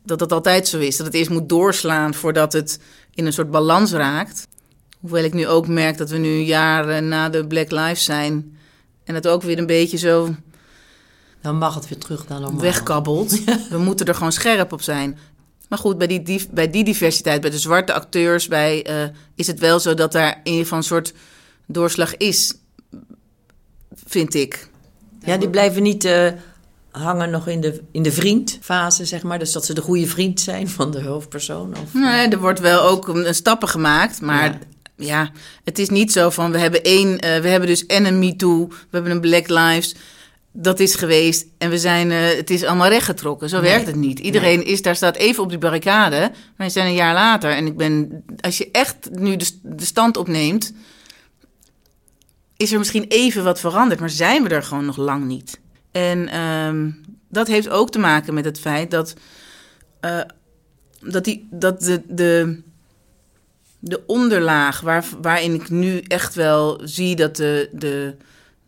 [0.05, 0.97] dat dat altijd zo is.
[0.97, 2.79] Dat het eerst moet doorslaan voordat het
[3.13, 4.47] in een soort balans raakt.
[4.99, 8.57] Hoewel ik nu ook merk dat we nu jaren na de Black Lives zijn.
[9.03, 10.35] En het ook weer een beetje zo.
[11.41, 12.61] Dan mag het weer terug naar normaal.
[12.61, 13.43] Wegkabbelt.
[13.69, 15.17] We moeten er gewoon scherp op zijn.
[15.69, 19.59] Maar goed, bij die, bij die diversiteit, bij de zwarte acteurs, bij, uh, is het
[19.59, 21.13] wel zo dat daar in ieder geval een soort
[21.65, 22.53] doorslag is.
[24.05, 24.69] Vind ik.
[25.19, 26.05] Ja, die blijven niet.
[26.05, 26.27] Uh
[26.99, 29.39] hangen nog in de, in de vriendfase, zeg maar.
[29.39, 31.75] Dus dat ze de goede vriend zijn van de hoofdpersoon.
[31.83, 34.59] Of, nee, er wordt wel ook een stappen gemaakt, maar...
[34.97, 35.31] Ja.
[35.63, 38.67] het is niet zo van we hebben één, uh, we hebben dus en een MeToo,
[38.67, 39.95] we hebben een Black Lives,
[40.51, 43.49] dat is geweest en we zijn, uh, het is allemaal rechtgetrokken.
[43.49, 43.69] Zo nee.
[43.69, 44.19] werkt het niet.
[44.19, 44.67] Iedereen nee.
[44.67, 46.19] is daar staat even op die barricade,
[46.57, 49.85] maar we zijn een jaar later en ik ben, als je echt nu de, de
[49.85, 50.73] stand opneemt,
[52.57, 55.59] is er misschien even wat veranderd, maar zijn we er gewoon nog lang niet.
[55.95, 59.13] En um, dat heeft ook te maken met het feit dat,
[60.05, 60.21] uh,
[60.99, 62.61] dat, die, dat de, de,
[63.79, 68.15] de onderlaag waar, waarin ik nu echt wel zie dat de, de,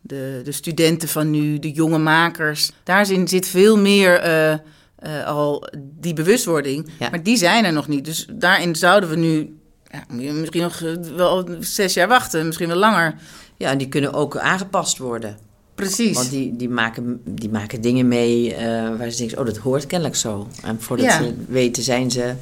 [0.01, 4.57] de, de studenten van nu, de jonge makers, daarin zit veel meer uh,
[5.05, 6.89] uh, al die bewustwording.
[6.99, 7.09] Ja.
[7.09, 8.05] Maar die zijn er nog niet.
[8.05, 9.59] Dus daarin zouden we nu
[9.91, 10.79] ja, misschien nog
[11.15, 13.15] wel zes jaar wachten, misschien wel langer.
[13.57, 15.46] Ja, en die kunnen ook aangepast worden.
[15.77, 16.15] Precies.
[16.15, 19.85] Want die, die, maken, die maken dingen mee uh, waar ze denken, oh, dat hoort
[19.85, 20.47] kennelijk zo.
[20.63, 21.17] En voordat ja.
[21.17, 22.33] ze weten, zijn ze...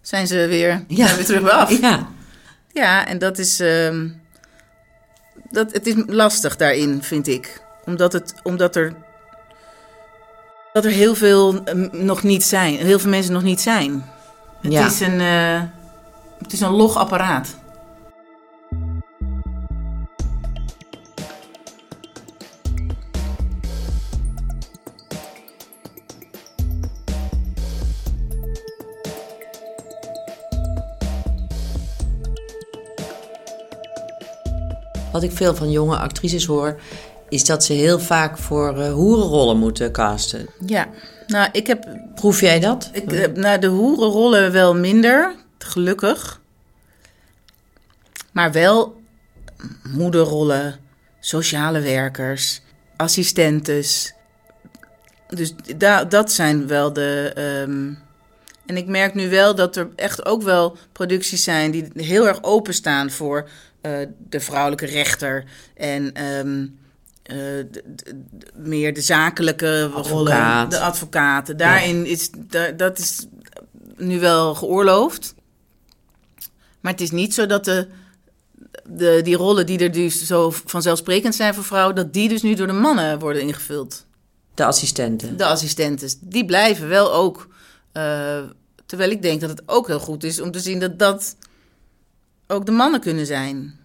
[0.00, 1.04] Zijn ze weer, ja.
[1.06, 1.80] zijn weer terug bij af.
[1.80, 2.08] Ja.
[2.72, 3.60] Ja, en dat is...
[3.60, 4.00] Uh,
[5.50, 7.62] dat, het is lastig daarin, vind ik.
[7.84, 8.94] Omdat, het, omdat er...
[10.72, 12.76] Dat er heel veel uh, nog niet zijn.
[12.76, 14.04] Heel veel mensen nog niet zijn.
[14.60, 14.86] Het ja.
[14.86, 15.20] is een...
[15.20, 15.62] Uh,
[16.42, 17.56] het is een log apparaat.
[35.14, 36.80] Wat ik veel van jonge actrices hoor,
[37.28, 40.46] is dat ze heel vaak voor uh, hoerenrollen moeten casten.
[40.66, 40.88] Ja,
[41.26, 41.88] nou, ik heb.
[42.14, 42.90] Proef jij dat?
[42.92, 46.40] Ik heb nou, de hoerenrollen wel minder, gelukkig.
[48.32, 49.02] Maar wel
[49.82, 50.80] moederrollen,
[51.20, 52.60] sociale werkers,
[52.96, 54.14] assistentes.
[55.28, 57.32] Dus da dat zijn wel de.
[57.68, 57.98] Um...
[58.66, 62.42] En ik merk nu wel dat er echt ook wel producties zijn die heel erg
[62.42, 63.48] openstaan voor
[63.82, 63.92] uh,
[64.28, 66.78] de vrouwelijke rechter en um,
[67.26, 68.14] uh, de, de,
[68.54, 70.10] meer de zakelijke Advocaat.
[70.10, 71.56] rollen, de advocaten.
[71.56, 72.10] Daarin ja.
[72.10, 73.26] is da, dat is
[73.96, 75.34] nu wel geoorloofd.
[76.80, 77.88] Maar het is niet zo dat de,
[78.84, 82.54] de, die rollen die er dus zo vanzelfsprekend zijn voor vrouwen, dat die dus nu
[82.54, 84.06] door de mannen worden ingevuld.
[84.54, 85.36] De assistenten.
[85.36, 86.10] De assistenten.
[86.20, 87.48] Die blijven wel ook.
[87.96, 88.42] Uh,
[88.86, 91.36] terwijl ik denk dat het ook heel goed is om te zien dat dat
[92.46, 93.78] ook de mannen kunnen zijn.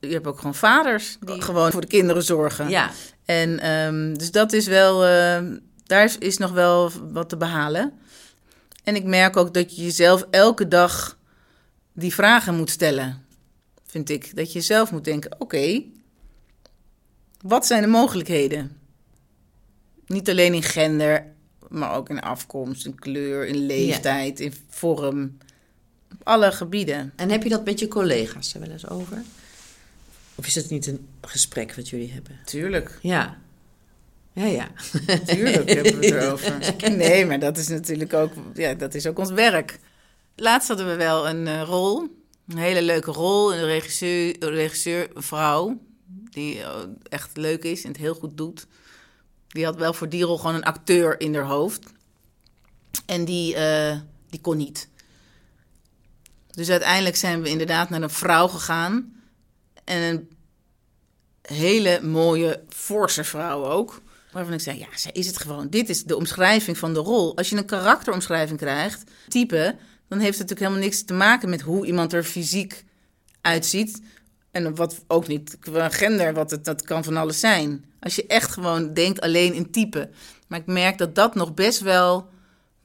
[0.00, 2.68] Je hebt ook gewoon vaders die gewoon voor de kinderen zorgen.
[2.68, 2.90] Ja.
[3.24, 7.92] En um, dus dat is wel, uh, daar is, nog wel wat te behalen.
[8.82, 11.18] En ik merk ook dat je jezelf elke dag
[11.92, 13.26] die vragen moet stellen.
[13.86, 14.36] Vind ik.
[14.36, 15.92] Dat je zelf moet denken: oké, okay,
[17.40, 18.78] wat zijn de mogelijkheden?
[20.06, 21.33] Niet alleen in gender,
[21.68, 24.44] maar ook in afkomst, in kleur, in leeftijd, ja.
[24.44, 25.38] in vorm.
[26.12, 27.12] Op alle gebieden.
[27.16, 29.22] En heb je dat met je collega's er wel eens over?
[30.34, 32.38] Of is het niet een gesprek wat jullie hebben?
[32.44, 32.98] Tuurlijk.
[33.02, 33.38] Ja.
[34.32, 34.68] Ja, ja.
[35.26, 36.74] Tuurlijk hebben we het erover.
[36.90, 39.78] Nee, maar dat is natuurlijk ook, ja, dat is ook ons werk.
[40.36, 42.08] Laatst hadden we wel een uh, rol,
[42.48, 43.54] een hele leuke rol.
[43.54, 45.80] Een regisseur, regisseur een vrouw,
[46.30, 46.76] die uh,
[47.08, 48.66] echt leuk is en het heel goed doet.
[49.54, 51.86] Die had wel voor die rol gewoon een acteur in haar hoofd.
[53.06, 53.98] En die, uh,
[54.30, 54.88] die kon niet.
[56.50, 59.22] Dus uiteindelijk zijn we inderdaad naar een vrouw gegaan.
[59.84, 60.28] En een
[61.42, 64.02] hele mooie, forse vrouw ook.
[64.32, 65.68] Waarvan ik zei, ja, zij is het gewoon.
[65.68, 67.36] Dit is de omschrijving van de rol.
[67.36, 69.76] Als je een karakteromschrijving krijgt, type...
[70.08, 72.84] dan heeft het natuurlijk helemaal niks te maken met hoe iemand er fysiek
[73.40, 74.00] uitziet.
[74.54, 77.84] En wat ook niet qua gender, wat het, dat kan van alles zijn.
[78.00, 80.10] Als je echt gewoon denkt alleen in type.
[80.46, 82.28] Maar ik merk dat dat nog best wel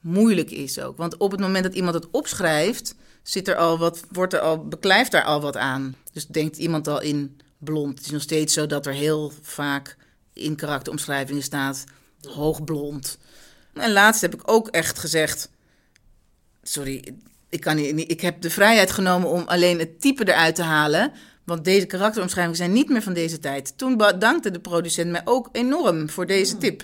[0.00, 0.96] moeilijk is ook.
[0.96, 4.68] Want op het moment dat iemand het opschrijft zit er al wat, wordt er al,
[4.68, 5.96] beklijft daar al wat aan.
[6.12, 7.96] Dus denkt iemand al in blond.
[7.98, 9.96] Het is nog steeds zo dat er heel vaak
[10.32, 11.84] in karakteromschrijvingen staat
[12.28, 13.18] hoogblond.
[13.74, 15.50] En laatst heb ik ook echt gezegd:
[16.62, 17.14] Sorry,
[17.48, 21.12] ik, kan niet, ik heb de vrijheid genomen om alleen het type eruit te halen.
[21.50, 23.78] Want deze karakteromschrijvingen zijn niet meer van deze tijd.
[23.78, 26.82] Toen bedankte de producent mij ook enorm voor deze tip.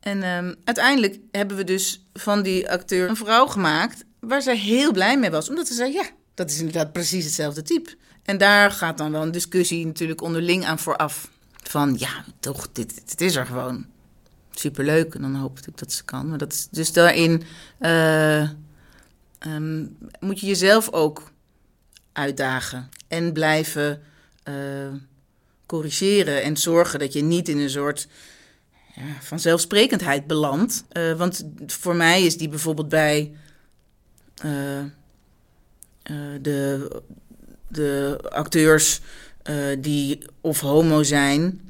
[0.00, 4.92] En um, uiteindelijk hebben we dus van die acteur een vrouw gemaakt waar zij heel
[4.92, 5.48] blij mee was.
[5.48, 7.94] Omdat ze zei, ja, dat is inderdaad precies hetzelfde type.
[8.22, 11.30] En daar gaat dan wel een discussie natuurlijk onderling aan vooraf.
[11.62, 13.86] Van, ja, toch, dit, dit is er gewoon.
[14.50, 15.14] Superleuk.
[15.14, 16.28] En dan hoop ik dat ze kan.
[16.28, 17.42] Maar dat is dus daarin
[17.80, 18.50] uh,
[19.46, 21.29] um, moet je jezelf ook
[22.12, 22.88] uitdagen.
[23.08, 24.02] En blijven
[24.48, 24.54] uh,
[25.66, 26.42] corrigeren.
[26.42, 28.08] En zorgen dat je niet in een soort
[28.94, 30.84] ja, vanzelfsprekendheid belandt.
[30.92, 33.34] Uh, want voor mij is die bijvoorbeeld bij
[34.44, 34.84] uh,
[36.40, 36.90] de,
[37.68, 39.00] de acteurs
[39.78, 41.60] die of homo zijn,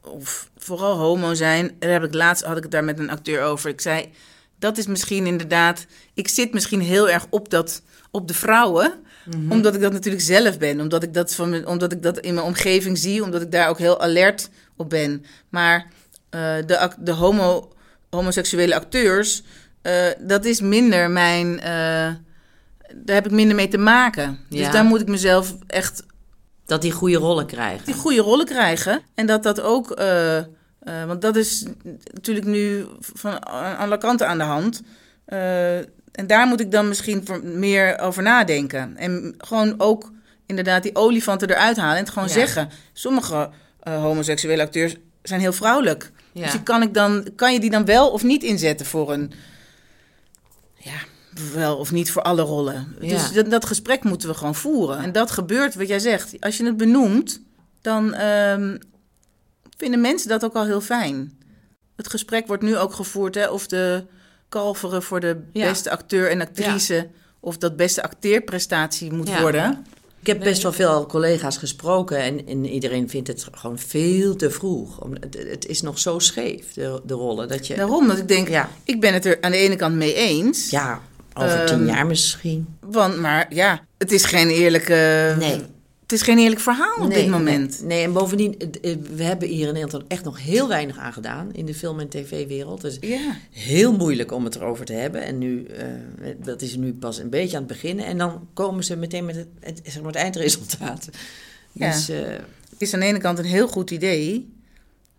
[0.00, 1.76] of vooral homo zijn.
[1.78, 3.70] Daar heb ik laatst had ik het daar met een acteur over.
[3.70, 4.12] Ik zei,
[4.62, 5.86] dat is misschien inderdaad.
[6.14, 8.92] Ik zit misschien heel erg op, dat, op de vrouwen.
[9.24, 9.52] Mm -hmm.
[9.52, 10.80] Omdat ik dat natuurlijk zelf ben.
[10.80, 13.22] Omdat ik dat, van, omdat ik dat in mijn omgeving zie.
[13.22, 15.24] Omdat ik daar ook heel alert op ben.
[15.48, 17.72] Maar uh, de, de homo,
[18.10, 19.42] homoseksuele acteurs
[19.82, 24.38] uh, dat is minder mijn, uh, daar heb ik minder mee te maken.
[24.48, 24.70] Dus Ja.
[24.70, 26.02] daar moet ik mezelf echt
[26.66, 27.84] Dat die goede rollen krijgen.
[27.84, 29.00] die goede rollen krijgen.
[29.14, 29.90] En dat dat ook,
[30.84, 31.64] eh, want dat is
[32.12, 33.40] natuurlijk nu van
[33.78, 34.82] alle kanten aan de hand.
[35.24, 35.76] Eh,
[36.12, 38.96] en daar moet ik dan misschien meer over nadenken.
[38.96, 40.10] En gewoon ook
[40.46, 42.34] inderdaad die olifanten eruit halen en het gewoon Ja.
[42.34, 42.70] zeggen.
[42.92, 46.10] Sommige eh, homoseksuele acteurs zijn heel vrouwelijk.
[46.32, 46.42] Ja.
[46.42, 49.32] Dus kan, ik dan, kan je die dan wel of niet inzetten voor een...
[50.76, 50.98] Ja,
[51.54, 52.96] wel of niet voor alle rollen.
[53.00, 53.08] Ja.
[53.08, 54.98] Dus dat, dat gesprek moeten we gewoon voeren.
[54.98, 56.40] En dat gebeurt, wat jij zegt.
[56.40, 57.40] Als je het benoemt,
[57.80, 58.76] dan ehm,
[59.76, 61.38] vinden mensen dat ook al heel fijn.
[61.96, 64.04] Het gesprek wordt nu ook gevoerd hè, of de
[64.48, 65.68] kalveren voor de Ja.
[65.68, 67.08] beste acteur en actrice...
[67.40, 69.40] of dat beste acteerprestatie moet Ja.
[69.40, 69.84] worden.
[70.20, 74.50] Ik heb best wel veel collega's gesproken en, en iedereen vindt het gewoon veel te
[74.50, 75.00] vroeg.
[75.00, 77.48] Om- Het, het is nog zo scheef, de, de rollen.
[77.48, 78.68] Dat je, Daarom dat ik denk, Ja.
[78.84, 80.70] ik ben het er aan de ene kant mee eens...
[80.70, 81.00] ja,
[81.34, 82.76] over tien Ehm, jaar misschien.
[82.80, 85.34] Want, maar ja, het is geen eerlijke...
[85.38, 85.62] Nee.
[86.02, 87.78] Het is geen eerlijk verhaal op Nee, dit moment.
[87.80, 91.12] Nee, nee, en bovendien, eh, we hebben hier in Nederland echt nog heel weinig aan
[91.12, 92.96] gedaan in de film- en tv-wereld.
[93.00, 93.36] Ja.
[93.50, 95.22] heel moeilijk om het erover te hebben.
[95.22, 95.86] En nu, eh,
[96.44, 98.04] dat is nu pas een beetje aan het beginnen.
[98.04, 101.08] En dan komen ze meteen met het, het, zeg maar het eindresultaat.
[101.72, 101.92] Ja.
[101.92, 102.18] Dus, eh,
[102.70, 104.52] Het is aan de ene kant een heel goed idee.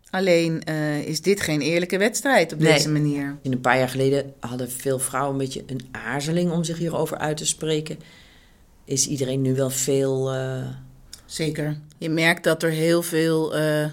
[0.10, 0.64] Alleen
[1.06, 2.74] is dit geen eerlijke wedstrijd op Nee.
[2.74, 3.38] deze manier.
[3.42, 7.18] In een paar jaar geleden hadden veel vrouwen een beetje een aarzeling om zich hierover
[7.18, 7.98] uit te spreken.
[8.86, 10.34] Is iedereen nu wel veel.
[10.34, 10.68] eh,
[11.26, 11.78] Zeker.
[11.98, 13.56] Je merkt dat er heel veel.
[13.56, 13.86] eh,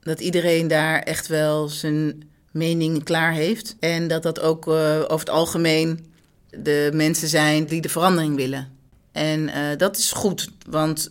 [0.00, 3.76] dat iedereen daar echt wel zijn mening klaar heeft.
[3.80, 6.06] En dat dat ook eh, over het algemeen
[6.50, 8.76] de mensen zijn die de verandering willen.
[9.12, 11.10] En dat is goed, want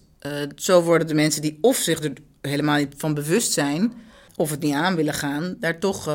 [0.56, 3.94] zo worden de mensen die of zich er helemaal niet van bewust zijn,
[4.36, 6.08] of het niet aan willen gaan, daar toch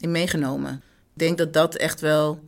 [0.00, 0.82] in meegenomen.
[1.12, 2.40] Ik denk dat dat echt wel.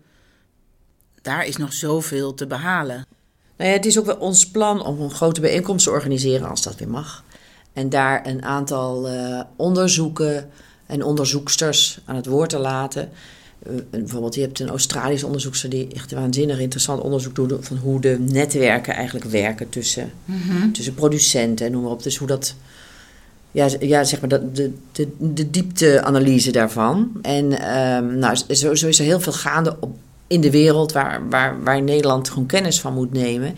[1.22, 3.06] Daar is nog zoveel te behalen.
[3.56, 6.62] Nou ja, het is ook wel ons plan om een grote bijeenkomst te organiseren, als
[6.62, 7.24] dat weer mag.
[7.72, 10.50] En daar een aantal eh, onderzoeken
[10.86, 13.10] en onderzoeksters aan het woord te laten.
[13.62, 18.00] Eh, bijvoorbeeld, je hebt een Australische onderzoekster die echt waanzinnig interessant onderzoek doet van hoe
[18.00, 20.12] de netwerken eigenlijk werken tussen,
[20.72, 22.02] tussen producenten en noem maar op.
[22.02, 22.54] Dus hoe dat,
[23.50, 27.12] ja, ja zeg maar, dat, de, de, de diepteanalyse daarvan.
[27.22, 31.28] En ehm, nou, zo, zo is er heel veel gaande op, in de wereld waar,
[31.30, 33.54] waar, waar Nederland gewoon kennis van moet nemen.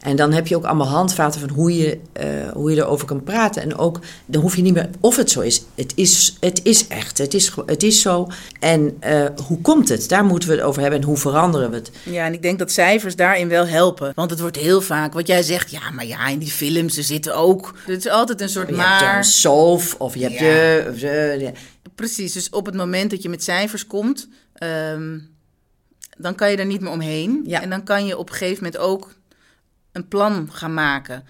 [0.00, 3.22] En dan heb je ook allemaal handvaten van hoe je, eh, hoe je erover kan
[3.22, 3.62] praten.
[3.62, 5.62] En ook, dan hoef je niet meer of het zo is.
[5.74, 8.28] Het is, het is echt, het is, het is zo.
[8.60, 10.08] En eh, hoe komt het?
[10.08, 11.00] Daar moeten we het over hebben.
[11.00, 11.90] En hoe veranderen we het?
[12.02, 14.12] Ja, en ik denk dat cijfers daarin wel helpen.
[14.14, 17.02] Want het wordt heel vaak, wat jij zegt, ja, maar ja, in die films, er
[17.04, 17.74] zitten ook.
[17.86, 19.16] Het is altijd een soort Je hebt maar.
[19.16, 20.40] een SOF of je hebt Ja.
[20.98, 21.50] de,
[21.84, 25.18] of Precies, dus op het moment dat je met cijfers komt, ehm,
[26.18, 27.42] dan kan je er niet meer omheen.
[27.46, 27.60] Ja.
[27.62, 29.14] En dan kan je op een gegeven moment ook
[29.92, 31.24] een plan gaan maken.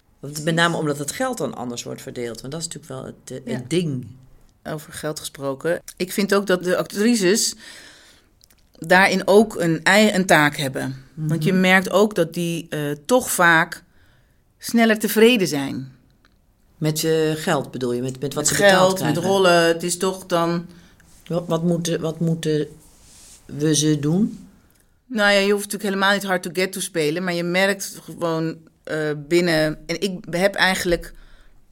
[0.45, 2.41] Met name omdat het geld dan anders wordt verdeeld.
[2.41, 3.63] Want dat is natuurlijk wel het, het Ja.
[3.69, 4.07] ding.
[4.65, 5.81] Over geld gesproken.
[5.97, 7.55] Ik vind ook dat de actrices
[8.79, 11.05] daarin ook een, taak hebben.
[11.15, 13.83] Want je merkt ook dat die eh, toch vaak
[14.59, 15.93] sneller tevreden zijn.
[16.79, 18.03] Met eh, geld bedoel je?
[18.03, 19.23] Met, met wat met ze betaald geld, met krijgen?
[19.31, 19.67] rollen.
[19.67, 20.67] Het is toch dan...
[21.27, 22.67] Wat, wat, moeten, wat moeten
[23.45, 24.42] we ze doen?
[25.13, 27.99] Nou ja, je hoeft natuurlijk helemaal niet hard to get to spelen, maar je merkt
[28.05, 29.79] gewoon eh, binnen.
[29.87, 31.13] En ik heb eigenlijk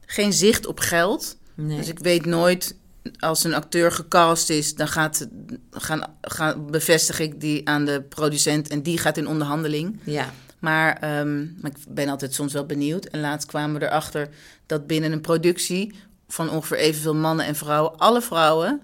[0.06, 1.36] geen zicht op geld.
[1.54, 1.76] Nee.
[1.76, 2.74] Dus ik weet nooit
[3.18, 5.28] als een acteur gecast is, dan gaat,
[5.70, 10.00] gaan, gaan, bevestig ik die aan de producent en die gaat in onderhandeling.
[10.04, 10.32] Ja.
[10.58, 13.04] Maar, ehm, maar ik ben altijd soms wel benieuwd.
[13.04, 14.28] En laatst kwamen we erachter
[14.66, 15.94] dat binnen een productie
[16.28, 18.82] van ongeveer evenveel mannen en vrouwen, alle vrouwen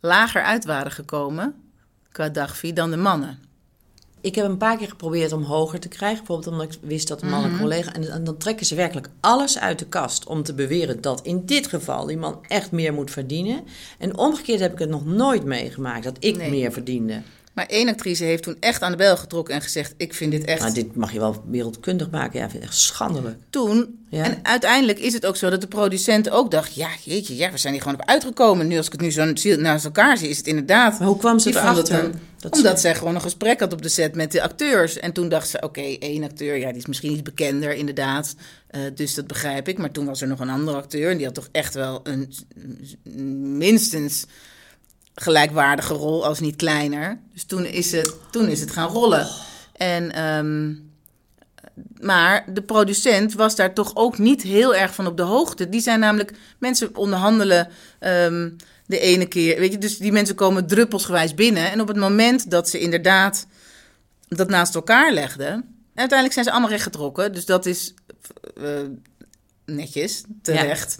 [0.00, 1.54] lager uit waren gekomen
[2.12, 3.49] qua dagfee dan de mannen.
[4.22, 6.18] Ik heb een paar keer geprobeerd om hoger te krijgen.
[6.18, 7.60] Bijvoorbeeld omdat ik wist dat een man Mhm.
[7.60, 7.92] collega...
[7.94, 11.42] En, en dan trekken ze werkelijk alles uit de kast om te beweren dat in
[11.46, 13.60] dit geval die man echt meer moet verdienen.
[13.98, 16.50] En omgekeerd heb ik het nog nooit meegemaakt dat ik Nee.
[16.50, 17.22] meer verdiende.
[17.52, 20.44] Maar één actrice heeft toen echt aan de bel getrokken en gezegd: Ik vind dit
[20.44, 20.60] echt.
[20.60, 22.38] Maar dit mag je wel wereldkundig maken.
[22.38, 23.36] Ja, ik vind het echt schandelijk.
[23.50, 23.98] Toen.
[24.08, 24.24] Ja.
[24.24, 27.58] En uiteindelijk is het ook zo dat de producent ook dacht: Ja, jeetje, ja, we
[27.58, 28.66] zijn hier gewoon op uitgekomen.
[28.66, 30.98] Nu, als ik het nu zo naast elkaar zie, is het inderdaad.
[30.98, 32.10] Maar hoe kwam ze erachter?
[32.38, 34.98] Dat omdat zij gewoon een gesprek had op de set met de acteurs.
[34.98, 38.34] En toen dacht ze: Oké, één acteur, ja, die is misschien iets bekender, inderdaad.
[38.66, 39.78] Eh, dus dat begrijp ik.
[39.78, 41.10] Maar toen was er nog een andere acteur.
[41.10, 42.32] En die had toch echt wel een
[43.58, 44.26] minstens
[45.20, 47.18] gelijkwaardige rol, als niet kleiner.
[47.32, 49.28] Dus toen is het, toen is het gaan rollen.
[49.72, 50.74] En, ehm,
[52.06, 55.68] maar de producent was daar toch ook niet heel erg van op de hoogte.
[55.68, 57.68] Die zijn namelijk mensen onderhandelen
[57.98, 58.50] ehm,
[58.86, 59.58] de ene keer.
[59.58, 61.70] Weet je, dus die mensen komen druppelsgewijs binnen.
[61.70, 63.46] En op het moment dat ze inderdaad
[64.28, 65.50] dat naast elkaar legden.
[65.94, 67.32] uiteindelijk zijn ze allemaal rechtgetrokken.
[67.32, 67.94] Dus dat is
[68.56, 68.64] eh,
[69.64, 70.98] netjes, terecht.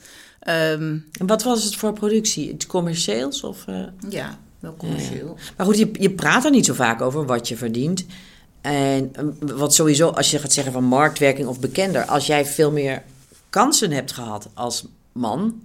[0.49, 2.53] Um, en wat was het voor productie?
[2.53, 3.43] Het commercieels?
[3.43, 3.83] Of, uh...
[4.09, 5.37] Ja, wel commercieel.
[5.57, 8.07] Maar goed, je, je praat er niet zo vaak over wat je verdient.
[8.61, 12.71] En ehm, wat sowieso, als je gaat zeggen van marktwerking of bekender, als jij veel
[12.71, 13.03] meer
[13.51, 15.63] kansen hebt gehad als man.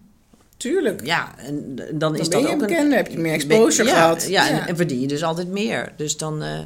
[0.57, 1.05] Tuurlijk.
[1.05, 4.27] Ja, en dan, is dat ook een bekender, heb je meer exposure gehad.
[4.27, 5.93] Ja, En, en, verdien je dus altijd meer.
[5.97, 6.59] Dus dan, uh,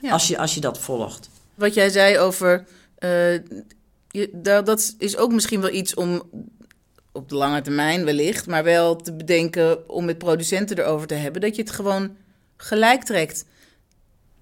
[0.00, 0.10] ja.
[0.10, 1.28] als, je, als je dat volgt.
[1.54, 2.64] Wat jij zei over,
[2.98, 3.32] uh,
[4.10, 6.22] je, dat, dat is ook misschien wel iets om
[7.14, 11.40] op de lange termijn wellicht, maar wel te bedenken om met producenten erover te hebben,
[11.40, 12.16] dat je het gewoon
[12.56, 13.44] gelijk trekt.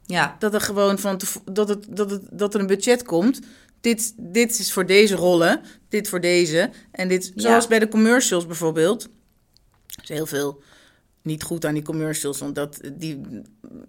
[0.06, 0.36] Ja.
[0.38, 3.40] Dat er gewoon van dat, het, dat, het, dat er een budget komt.
[3.80, 6.70] Dit, dit is voor deze rollen, dit voor deze.
[6.90, 9.02] En dit, zoals bij de commercials bijvoorbeeld.
[9.02, 10.62] Er is heel veel
[11.22, 13.20] niet goed aan die commercials, want dat, die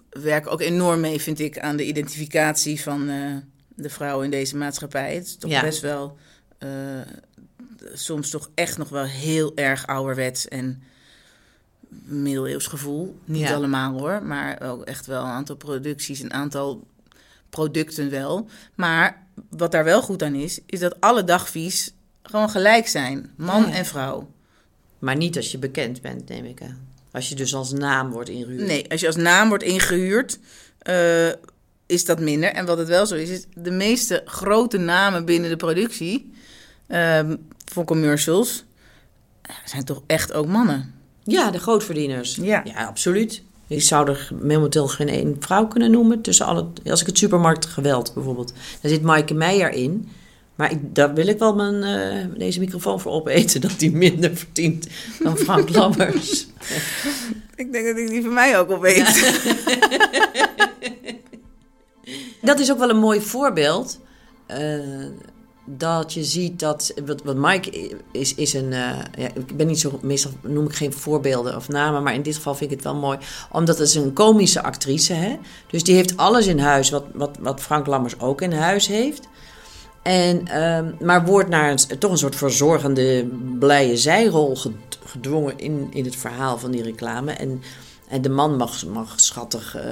[0.10, 3.36] werken ook enorm mee, vind ik, aan de identificatie van uh,
[3.68, 5.16] de vrouw in deze maatschappij.
[5.16, 6.18] Het is toch best wel
[6.60, 6.70] uh,
[7.94, 10.84] soms toch echt nog wel heel erg ouderwets en
[12.04, 13.20] middeleeuws gevoel.
[13.26, 16.88] Niet allemaal hoor, maar ook echt wel een aantal producties, een aantal
[17.50, 18.48] producten wel.
[18.76, 23.32] Maar wat daar wel goed aan is, is dat alle dagvies gewoon gelijk zijn.
[23.36, 24.32] Man en vrouw.
[25.00, 26.88] Maar niet als je bekend bent, neem ik aan.
[27.12, 28.68] Als je dus als naam wordt ingehuurd.
[28.68, 30.40] Nee, als je als naam wordt ingehuurd,
[30.90, 31.32] uh,
[31.86, 32.50] is dat minder.
[32.50, 36.32] En wat het wel zo is, is de meeste grote namen binnen de productie
[36.88, 37.30] uh,
[37.66, 38.64] voor commercials
[39.66, 40.94] zijn toch echt ook mannen.
[41.24, 42.36] Ja, de grootverdieners.
[42.36, 43.44] Ja, ja absoluut.
[43.68, 46.22] Ik zou er momenteel geen één vrouw kunnen noemen.
[46.22, 48.54] Tussen alle, als ik het supermarktgeweld bijvoorbeeld.
[48.82, 50.10] Daar zit Maaike Meijer in.
[50.56, 53.62] Maar ik, daar wil ik wel mijn, uh, deze microfoon voor opeten.
[53.62, 54.88] Dat die minder verdient
[55.20, 56.48] dan Frank Lammers.
[57.56, 59.22] ik denk dat ik die van mij ook opeet.
[62.42, 64.00] dat is ook wel een mooi voorbeeld.
[64.52, 65.06] Uh,
[65.66, 66.94] dat je ziet dat.
[67.06, 68.72] Wat, wat Mike is, is een.
[68.72, 70.00] Uh, ja, ik ben niet zo.
[70.02, 72.04] Meestal noem ik geen voorbeelden of namen.
[72.04, 73.18] Maar in dit geval vind ik het wel mooi.
[73.52, 75.14] Omdat het is een komische actrice.
[75.14, 75.40] Hè?
[75.68, 76.90] Dus die heeft alles in huis.
[76.90, 79.28] Wat, wat, wat Frank Lammers ook in huis heeft.
[80.02, 83.28] En, uh, maar wordt naar toch een soort verzorgende,
[83.60, 84.58] blije zijrol
[85.06, 87.32] gedwongen in, in het verhaal van die reclame.
[87.32, 87.62] En,
[88.08, 89.76] en de man mag, mag schattig.
[89.76, 89.84] Uh,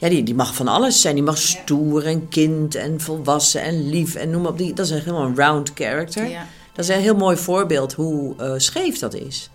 [0.00, 1.14] ja, die, die mag van alles zijn.
[1.14, 4.58] Die mag stoer en kind en volwassen en lief en noem maar op.
[4.58, 6.28] Die, dat is een helemaal een round character.
[6.28, 6.46] Ja.
[6.72, 9.50] Dat is een heel mooi voorbeeld hoe uh, scheef dat is.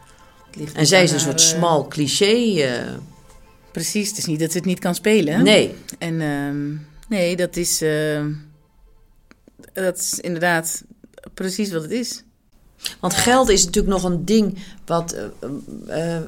[0.74, 2.36] En zij is een soort uh, smal cliché.
[2.36, 2.94] Uh...
[3.72, 5.44] Precies, het is niet dat ze het niet kan spelen.
[5.44, 5.76] Nee.
[6.00, 6.80] En uh,
[7.10, 7.84] nee, dat is,
[9.74, 10.84] dat is inderdaad
[11.34, 12.24] precies wat het is.
[13.00, 15.16] Want geld is natuurlijk nog een ding wat,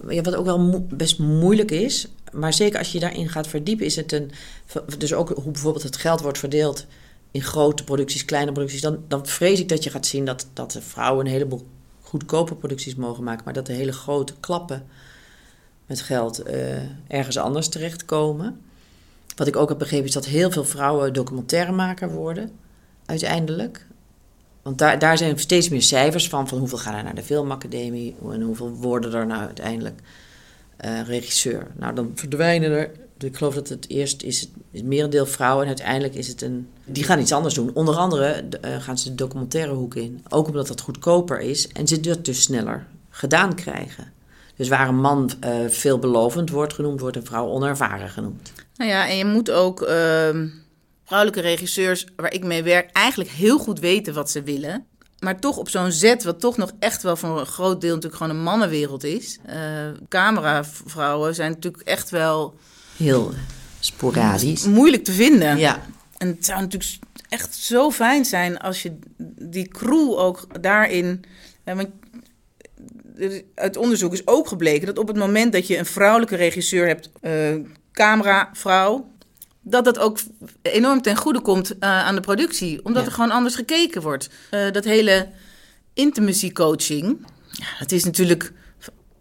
[0.09, 3.85] ja, wat ook wel mo best moeilijk is maar zeker als je daarin gaat verdiepen,
[3.85, 4.31] is het een.
[4.97, 6.85] Dus ook hoe bijvoorbeeld het geld wordt verdeeld
[7.31, 8.81] in grote producties, kleine producties.
[8.81, 11.67] Dan, dan vrees ik dat je gaat zien dat, dat de vrouwen een heleboel
[12.01, 14.85] goedkope producties mogen maken, maar dat de hele grote klappen
[15.85, 18.61] met geld uh, ergens anders terechtkomen.
[19.35, 22.51] Wat ik ook heb begrepen is dat heel veel vrouwen documentairemaker worden,
[23.05, 23.85] uiteindelijk.
[24.61, 28.15] Want daar, daar zijn steeds meer cijfers van, van hoeveel gaan er naar de filmacademie
[28.31, 30.01] en hoeveel worden er nou uiteindelijk
[30.85, 31.67] uh, regisseur.
[31.75, 32.91] Nou, dan verdwijnen er.
[33.17, 36.67] Ik geloof dat het eerst is het, is merendeel vrouwen en uiteindelijk is het een.
[36.85, 37.71] Die gaan iets anders doen.
[37.73, 40.25] Onder andere uh, gaan ze de documentaire hoek in.
[40.29, 44.11] Ook omdat dat goedkoper is en ze dat dus sneller gedaan krijgen.
[44.55, 48.51] Dus waar een man uh, veelbelovend wordt genoemd, wordt een vrouw onervaren genoemd.
[48.75, 50.47] Nou ja, en je moet ook ehm,
[51.03, 54.85] vrouwelijke regisseurs waar ik mee werk eigenlijk heel goed weten wat ze willen
[55.19, 58.21] maar toch op zo'n zet, wat toch nog echt wel voor een groot deel natuurlijk
[58.21, 59.39] gewoon een mannenwereld is.
[59.49, 59.55] Uh,
[60.09, 62.55] cameravrouwen zijn natuurlijk echt wel...
[62.97, 63.33] Heel
[63.79, 64.65] sporadisch.
[64.65, 65.57] Moeilijk te vinden.
[65.57, 65.81] Ja.
[66.17, 66.99] En het zou natuurlijk
[67.29, 68.99] echt zo fijn zijn als je
[69.39, 71.23] die crew ook daarin...
[71.63, 71.89] want
[73.55, 77.09] uit onderzoek is ook gebleken dat op het moment dat je een vrouwelijke regisseur hebt,
[77.21, 77.55] uh,
[77.91, 79.11] cameravrouw,
[79.69, 80.19] dat dat ook
[80.61, 82.85] enorm ten goede komt uh, aan de productie.
[82.85, 84.29] Omdat er gewoon anders gekeken wordt.
[84.51, 85.27] Uh, dat hele
[85.93, 88.53] intimacy coaching, ja, het is natuurlijk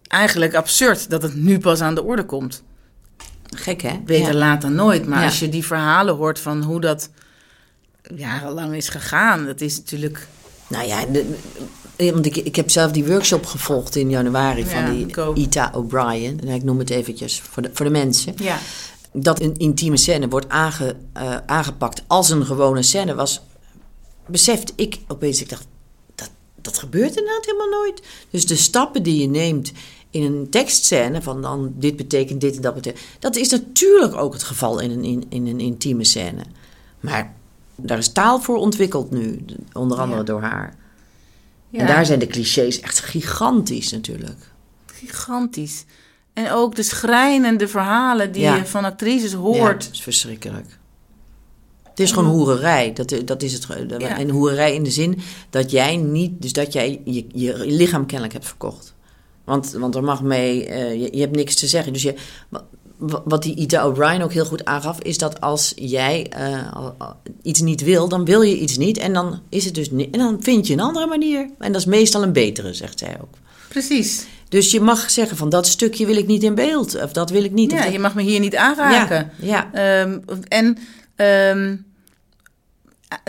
[0.07, 2.63] eigenlijk absurd dat het nu pas aan de orde komt.
[3.51, 4.01] Gek hè?
[4.05, 4.39] Beter ja.
[4.39, 5.07] laat dan nooit.
[5.07, 7.11] Maar als je die verhalen hoort van hoe dat
[8.15, 10.27] jarenlang is gegaan, dat is natuurlijk...
[10.69, 11.37] Nou ja, de,
[11.97, 16.41] want ik, ik heb zelf die workshop gevolgd in januari van die Ita O'Brien.
[16.41, 18.35] En ik noem het eventjes voor de, voor de mensen.
[18.37, 18.59] Ja
[19.23, 23.41] dat een intieme scène wordt aange, uh, aangepakt als een gewone scène was,
[24.27, 25.67] besefte ik opeens, ik dacht,
[26.15, 28.03] dat, dat gebeurt inderdaad helemaal nooit.
[28.31, 29.73] Dus de stappen die je neemt
[30.11, 34.33] in een tekstscène, van dan dit betekent dit en dat betekent, dat is natuurlijk ook
[34.33, 36.43] het geval in een, in, in een intieme scène.
[37.01, 37.35] Maar
[37.75, 40.25] Daar is taal voor ontwikkeld nu, onder andere Ja.
[40.25, 40.77] door haar.
[41.71, 44.53] Ja, En daar zijn de clichés echt gigantisch natuurlijk.
[44.87, 45.85] gigantisch.
[46.37, 48.57] En ook de schrijnende verhalen die Ja.
[48.57, 49.83] je van actrices Ja, hoort.
[49.85, 50.79] dat is verschrikkelijk.
[51.83, 52.93] Het is gewoon hoererij.
[52.93, 53.67] Dat, dat is het.
[53.99, 54.19] Ja.
[54.19, 55.19] En hoererij in de zin
[55.51, 58.95] dat jij niet, dus dat jij je, je lichaam kennelijk hebt verkocht.
[59.45, 61.93] Want, want er mag mee, eh, je, je hebt niks te zeggen.
[61.93, 62.15] Dus je,
[62.49, 62.65] wa-
[62.97, 66.71] wa- wat die Ida O'Brien ook heel goed aangaf, is dat als jij eh,
[67.43, 68.99] iets niet wil, dan wil je iets niet.
[68.99, 70.11] En dan is het dus niet.
[70.15, 71.49] En dan vind je een andere manier.
[71.59, 73.35] En dat is meestal een betere, zegt zij ook.
[73.69, 74.27] Precies.
[74.49, 77.03] Dus je mag zeggen van dat stukje wil ik niet in beeld.
[77.03, 77.71] Of dat wil ik niet.
[77.71, 79.31] Ja, dat- je mag me hier niet aanraken.
[79.39, 80.03] ja, ja.
[80.03, 80.19] Ehm,
[80.49, 80.79] en
[81.17, 81.77] ehm,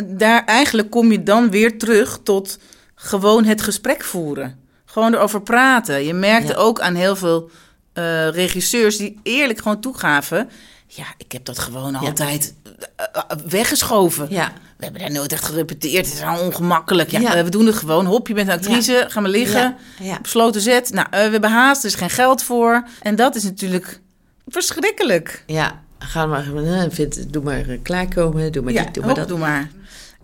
[0.05, 2.59] daar eigenlijk kom je dan weer terug tot
[2.95, 4.59] gewoon het gesprek voeren.
[4.86, 6.03] Gewoon erover praten.
[6.05, 6.57] Je merkte Ja.
[6.59, 7.49] ook aan heel veel
[7.93, 10.49] eh, regisseurs die eerlijk gewoon toegaven.
[10.88, 12.53] Ja, ik heb dat gewoon altijd
[12.95, 14.28] eh, eh, weggeschoven.
[14.30, 14.53] ja.
[14.78, 16.06] We hebben daar nooit echt gerepeteerd.
[16.06, 17.12] Het is al ongemakkelijk.
[17.12, 17.36] Ja, Ja.
[17.36, 18.06] eh, we doen het gewoon.
[18.06, 19.06] Hop, je bent een actrice.
[19.08, 19.76] Ga maar liggen.
[20.02, 20.20] Ja.
[20.22, 20.94] Besloten zet.
[20.94, 21.84] Nou, eh, we hebben haast.
[21.84, 22.84] Er is geen geld voor.
[23.02, 24.00] En dat is natuurlijk
[24.48, 25.44] verschrikkelijk.
[25.46, 29.28] Ja, ga maar, eh, vind, doe maar klaarkomen, doe maar dit, doe maar hop, dat.
[29.28, 29.70] doe maar.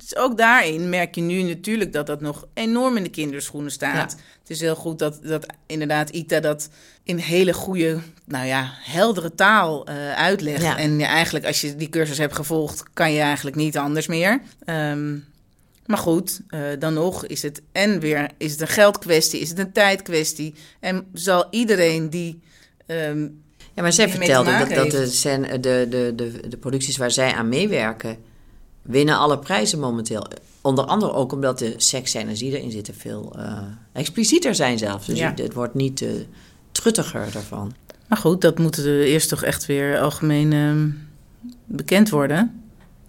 [0.04, 4.12] Dus ook daarin merk je nu natuurlijk dat dat nog enorm in de kinderschoenen staat.
[4.12, 4.18] Ja.
[4.39, 6.70] Het is heel goed dat, dat inderdaad Ita dat
[7.04, 10.62] in hele goede, nou ja, heldere taal eh, uitlegt.
[10.62, 10.78] Ja.
[10.78, 14.41] En ja, eigenlijk als je die cursus hebt gevolgd, kan je eigenlijk niet anders meer.
[14.66, 15.18] Ehm,
[15.86, 19.60] maar goed, eh, dan nog is het en weer is het een geldkwestie, is het
[19.60, 20.54] een tijdkwestie.
[20.80, 22.39] En zal iedereen die
[22.86, 23.28] ehm,
[23.76, 27.12] Ja, maar zij vertelde te dat, dat de, scène- de, de, de, de producties waar
[27.12, 28.18] zij aan meewerken,
[28.84, 30.27] winnen alle prijzen momenteel.
[30.61, 33.57] Onder andere ook omdat de seksscènes die erin zitten veel eh,
[33.91, 35.05] explicieter zijn zelfs.
[35.07, 35.34] Dus Ja.
[35.36, 36.09] het wordt niet eh,
[36.71, 37.73] truttiger daarvan.
[38.07, 40.89] Maar goed, dat moet er eerst toch echt weer algemeen ehm,
[41.65, 42.63] bekend worden.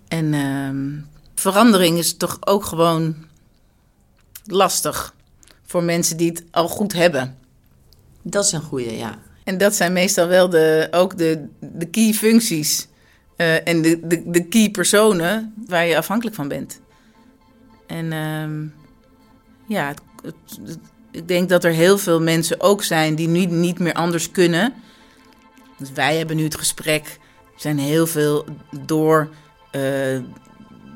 [0.09, 0.91] En ehm,
[1.35, 3.14] verandering is toch ook gewoon
[4.45, 5.14] lastig
[5.66, 7.37] voor mensen die het al goed hebben.
[8.22, 9.18] Dat is een goede, ja.
[9.45, 12.89] En dat zijn meestal wel de, ook de, de key functies
[13.37, 16.80] eh, en de, de, de key personen waar je afhankelijk van bent.
[17.87, 18.64] En ehm,
[19.66, 20.78] ja, het- het- het-
[21.11, 24.72] ik denk dat er heel veel mensen ook zijn die nu niet meer anders kunnen.
[25.78, 27.05] Dus wij hebben nu het gesprek.
[27.55, 28.45] Er zijn heel veel
[28.87, 29.28] door,
[29.70, 29.82] eh,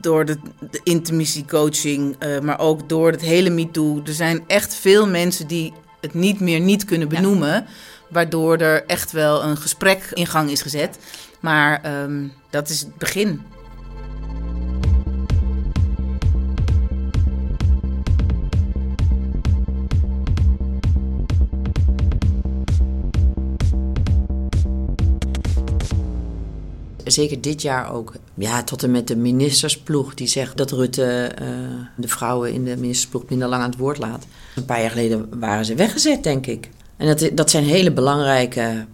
[0.01, 0.37] door de,
[0.71, 4.03] de intimacy coaching, eh, maar ook door het hele MeToo.
[4.07, 7.15] Er zijn echt veel mensen die het niet meer niet kunnen Ja.
[7.21, 7.67] benoemen.
[8.11, 10.99] Waardoor er echt wel een gesprek in gang is gezet.
[11.41, 13.41] Maar ehm, dat is het begin.
[27.05, 28.15] Zeker dit jaar ook.
[28.35, 31.47] Ja, tot en met de ministersploeg die zegt dat Rutte eh,
[31.97, 34.27] de vrouwen in de ministersploeg minder lang aan het woord laat.
[34.57, 36.71] Een paar jaar geleden waren ze weggezet, denk ik.
[36.97, 38.87] En dat, dat zijn hele belangrijke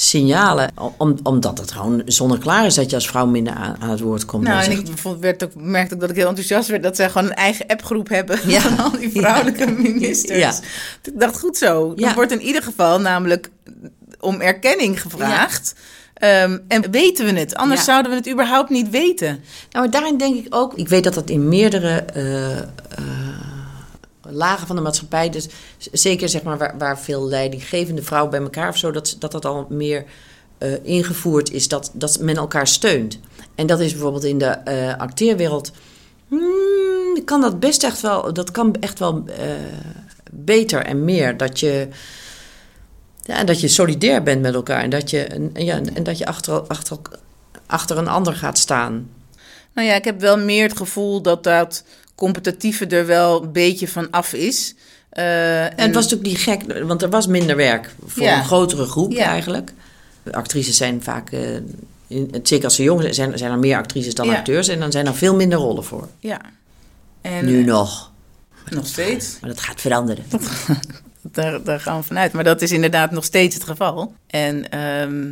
[0.00, 4.00] signalen, om, omdat het gewoon zonneklaar is dat je als vrouw minder aan, aan het
[4.00, 4.44] woord komt.
[4.44, 4.86] Nou, En ik
[5.20, 8.08] werd ook, merkte ook dat ik heel enthousiast werd dat zij gewoon een eigen appgroep
[8.08, 8.60] hebben Ja.
[8.68, 9.70] van al die vrouwelijke Ja.
[9.90, 10.38] ministers.
[10.38, 10.52] Ja.
[11.02, 11.92] Ik dacht, goed zo.
[11.96, 12.14] Ja.
[12.14, 13.50] Wordt in ieder geval namelijk
[14.20, 15.74] om erkenning gevraagd.
[16.14, 17.54] Ehm, en weten we het?
[17.54, 17.86] Anders Ja.
[17.86, 19.26] zouden we het überhaupt niet weten.
[19.26, 19.40] Nou,
[19.84, 20.74] maar daarin denk ik ook.
[20.74, 22.64] Ik weet dat dat in meerdere eh, eh,
[24.30, 25.48] lagen van de maatschappij, dus
[25.92, 29.44] zeker zeg maar waar, waar veel leidinggevende vrouwen bij elkaar of zo, dat dat, dat
[29.44, 30.04] al meer
[30.58, 33.18] eh, ingevoerd is, dat, dat men elkaar steunt.
[33.54, 35.70] En dat is bijvoorbeeld in de eh, acteerwereld.
[36.28, 39.48] Hmm, kan dat best echt wel, dat kan echt wel eh,
[40.30, 41.36] beter en meer.
[41.36, 41.88] Dat je.
[43.22, 46.26] Ja, dat je solidair bent met elkaar en dat je, en, ja, en dat je
[46.26, 46.98] achter, achter,
[47.66, 49.10] achter een ander gaat staan.
[49.74, 51.84] Nou ja, ik heb wel meer het gevoel dat dat
[52.18, 54.74] competitieve er wel een beetje van af is.
[55.08, 58.38] Eh, En het was natuurlijk niet gek, want er was minder werk voor Ja.
[58.38, 59.24] een grotere groep Ja.
[59.24, 59.72] eigenlijk.
[60.30, 61.40] Actrices zijn vaak, eh,
[62.06, 64.36] in, zeker als ze jong zijn, zijn, zijn er meer actrices dan Ja.
[64.36, 64.68] acteurs.
[64.68, 66.08] En dan zijn er veel minder rollen voor.
[66.18, 66.40] Ja.
[67.20, 68.10] En, nu eh, nog,
[68.70, 69.36] Nog steeds.
[69.40, 70.24] maar dat gaat veranderen.
[71.32, 72.32] Daar, daar gaan we vanuit.
[72.32, 74.14] Maar dat is inderdaad nog steeds het geval.
[74.26, 75.30] En ehm,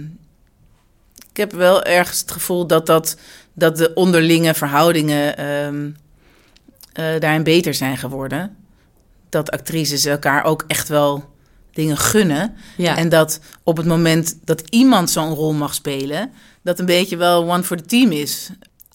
[1.31, 3.17] ik heb wel ergens het gevoel dat, dat,
[3.53, 5.91] dat de onderlinge verhoudingen ehm,
[6.97, 8.57] eh, daarin beter zijn geworden.
[9.29, 11.25] Dat actrices elkaar ook echt wel
[11.73, 12.55] dingen gunnen.
[12.77, 12.97] Ja.
[12.97, 16.33] En dat op het moment dat iemand zo'n rol mag spelen,
[16.63, 18.51] dat een beetje wel one for the team is.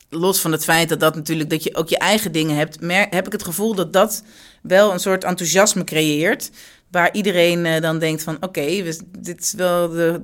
[0.09, 2.77] Los van het feit dat dat natuurlijk dat je ook je eigen dingen hebt,
[3.09, 4.23] heb ik het gevoel dat dat
[4.61, 6.49] wel een soort enthousiasme creëert.
[6.91, 10.21] Waar iedereen eh, dan denkt van oké, we- dit is wel de,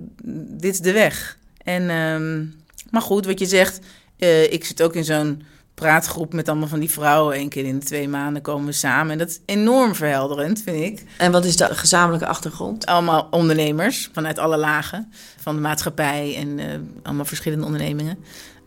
[0.58, 1.38] dit is de weg.
[1.64, 2.46] En, ehm,
[2.90, 3.80] maar goed, wat je zegt,
[4.18, 5.44] eh, ik zit ook in zo'n
[5.82, 7.40] praatgroep met allemaal van die vrouwen.
[7.40, 9.12] Eén keer in de twee maanden komen we samen.
[9.12, 11.04] En dat is enorm verhelderend, vind ik.
[11.18, 12.86] En wat is de gezamenlijke achtergrond?
[12.86, 16.66] Allemaal ondernemers vanuit alle lagen van de maatschappij en uh,
[17.04, 18.18] allemaal verschillende ondernemingen.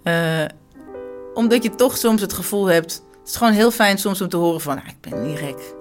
[0.04, 0.44] Uh,
[1.34, 3.02] omdat je toch soms het gevoel hebt.
[3.20, 5.74] Het is gewoon heel fijn soms om te horen van, ah, ik ben niet gek.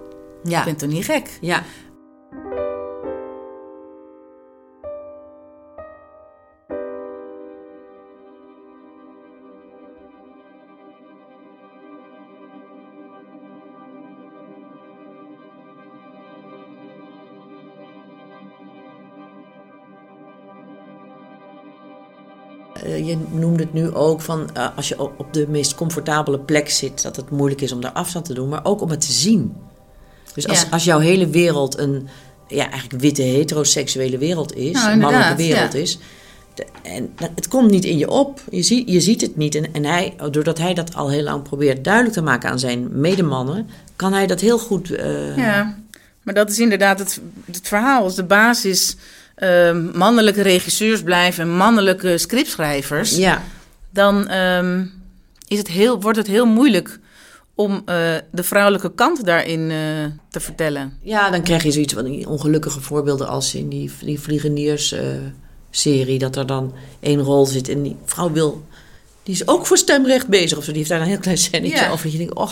[0.43, 0.59] Ja.
[0.59, 1.37] Ik ben toch niet gek?
[1.41, 1.63] Ja.
[22.85, 27.01] Je noemde het nu ook van uh, als je op de meest comfortabele plek zit,
[27.01, 29.55] dat het moeilijk is om daar afstand te doen, maar ook om het te zien.
[30.33, 32.07] Dus als, als jouw hele wereld een
[32.47, 35.99] ja, eigenlijk witte heteroseksuele wereld is, nou, een mannelijke wereld is.
[36.81, 38.41] en het komt niet in je op.
[38.51, 39.55] Je, ziet, je ziet het niet.
[39.55, 42.99] En, en hij, doordat hij dat al heel lang probeert duidelijk te maken aan zijn
[42.99, 44.91] medemannen, kan hij dat heel goed.
[44.91, 45.37] Uh...
[45.37, 45.77] Ja,
[46.23, 48.03] maar dat is inderdaad het, het verhaal.
[48.03, 48.95] Als de basis
[49.39, 53.43] uh, mannelijke regisseurs blijven, mannelijke scriptschrijvers, ja.
[53.89, 54.91] dan um,
[55.47, 56.99] is het heel, wordt het heel moeilijk
[57.55, 57.81] om uh,
[58.31, 59.77] de vrouwelijke kant daarin uh,
[60.29, 60.97] te vertellen.
[61.01, 66.35] Ja, dan krijg je zoiets van die ongelukkige voorbeelden als in die, die Vliegeniers-serie, dat
[66.35, 68.67] er dan één rol zit en die vrouw wil,
[69.23, 70.69] die is ook voor stemrecht bezig of zo.
[70.69, 71.89] Die heeft daar een heel klein zinnetje ja.
[71.89, 72.03] over.
[72.03, 72.51] Dat je denkt, oh,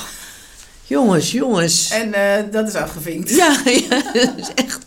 [0.84, 1.92] jongens, jongens.
[1.92, 3.36] En uh, dat is afgevinkt.
[3.36, 4.80] Ja, ja dat is echt.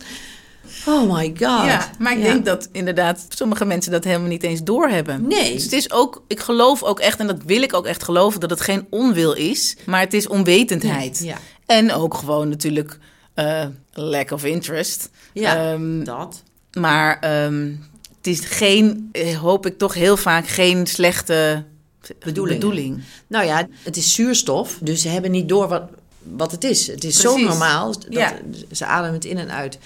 [0.85, 1.65] Oh my god.
[1.65, 5.27] Ja, maar ik denk dat inderdaad sommige mensen dat helemaal niet eens doorhebben.
[5.27, 5.53] Nee.
[5.53, 8.39] Dus het is ook, ik geloof ook echt, en dat wil ik ook echt geloven,
[8.39, 11.19] dat het geen onwil is, maar het is onwetendheid.
[11.23, 11.37] Ja.
[11.65, 12.97] En ook gewoon natuurlijk
[13.35, 15.09] uh, lack of interest.
[15.33, 16.43] Ja, um, dat.
[16.73, 17.85] Maar um,
[18.17, 21.63] het is geen, eh, hoop ik toch heel vaak, geen slechte
[22.19, 23.03] bedoeling.
[23.27, 25.83] Nou ja, het is zuurstof, dus ze hebben niet door wat,
[26.23, 26.87] wat het is.
[26.87, 27.91] Het is zo normaal.
[27.91, 28.33] Dat, ja.
[28.71, 29.77] Ze ademen het in en uit.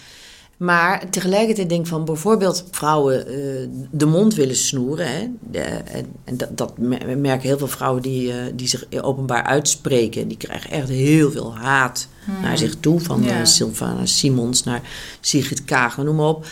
[0.57, 5.07] Maar tegelijkertijd denk ik van bijvoorbeeld vrouwen uh, de mond willen snoeren.
[5.07, 5.27] Hè?
[5.39, 10.27] De, en, en dat, dat, merken heel veel vrouwen die, uh, die zich openbaar uitspreken.
[10.27, 12.41] Die krijgen echt heel veel haat hmm.
[12.41, 12.99] naar zich toe.
[12.99, 13.39] Van ja.
[13.39, 14.81] uh, Sylvana Simons naar
[15.19, 16.45] Sigrid Kaag, noem maar op.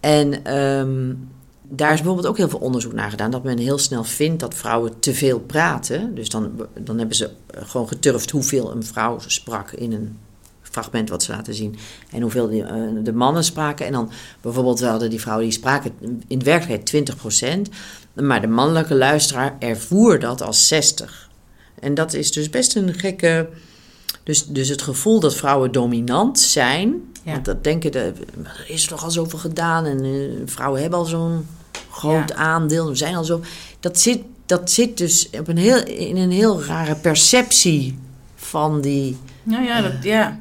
[0.00, 1.28] En um,
[1.62, 3.30] daar is bijvoorbeeld ook heel veel onderzoek naar gedaan.
[3.30, 6.14] Dat men heel snel vindt dat vrouwen te veel praten.
[6.14, 10.18] Dus dan, dan hebben ze gewoon geturfd hoeveel een vrouw sprak in een
[10.72, 11.76] fragment wat ze laten zien.
[12.10, 12.68] En hoeveel die, uh,
[13.02, 13.86] de mannen spraken.
[13.86, 14.10] En dan
[14.40, 15.92] bijvoorbeeld hadden die vrouwen die spraken
[16.26, 17.08] in werkelijkheid
[17.68, 17.70] 20%.
[18.12, 21.30] Maar de mannelijke luisteraar ervoer dat als 60.
[21.80, 23.48] En dat is dus best een gekke.
[24.22, 27.12] Dus, dus het gevoel dat vrouwen dominant zijn.
[27.22, 27.32] Ja.
[27.32, 28.12] Want dat denken, de,
[28.44, 29.84] er is toch al zoveel gedaan.
[29.84, 31.46] En uh, vrouwen hebben al zo'n
[31.90, 32.34] groot ja.
[32.34, 32.88] aandeel.
[32.88, 33.40] We zijn al zo.
[33.80, 37.98] Dat zit, dat zit dus op een heel, in een heel rare perceptie
[38.34, 39.18] van die.
[39.42, 40.40] Nou ja, dat, ja.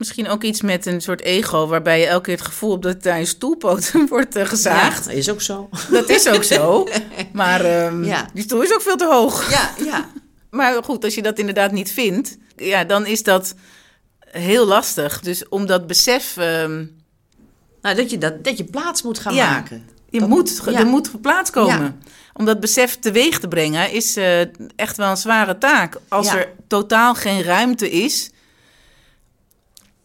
[0.00, 3.02] Misschien ook iets met een soort ego, waarbij je elke keer het gevoel hebt dat
[3.02, 5.04] daar je stoelpoot wordt uh, gezaagd.
[5.04, 5.68] Ja, dat is ook zo.
[5.90, 6.88] Dat is ook zo.
[7.32, 8.30] Maar um, ja.
[8.34, 9.50] die stoel is ook veel te hoog.
[9.50, 10.10] Ja, ja.
[10.58, 13.54] maar goed, als je dat inderdaad niet vindt, ja, dan is dat
[14.20, 15.20] heel lastig.
[15.20, 16.36] Dus om dat besef.
[16.36, 16.96] Um,
[17.82, 19.88] nou, dat je, dat, dat je plaats moet gaan ja, maken.
[20.10, 22.02] Je moet, Er moet plaats komen.
[22.32, 24.40] Om dat besef teweeg te brengen is uh,
[24.76, 25.96] echt wel een zware taak.
[26.08, 28.30] Als er totaal geen ruimte is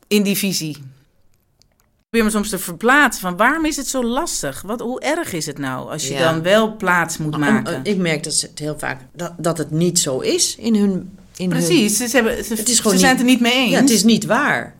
[0.08, 0.78] in die visie.
[0.78, 4.62] Ik probeer me soms te verplaatsen van waarom is het zo lastig?
[4.62, 7.80] Wat, hoe erg is het nou als je dan wel plaats moet maken?
[7.84, 11.18] ik merk dat het heel vaak dat, dat het niet zo is in hun.
[11.38, 13.54] In Precies, hun, ze, hebben, ze, het is gewoon ze zijn het er niet mee
[13.54, 13.72] eens.
[13.72, 14.76] Ja, het is niet waar.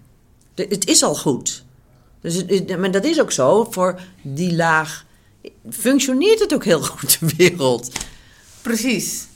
[0.56, 1.64] het is al goed.
[2.22, 3.68] Dus het, maar dat is ook zo.
[3.70, 5.06] Voor die laag
[5.70, 7.92] functioneert het ook heel goed, de wereld.
[8.62, 9.28] Precies.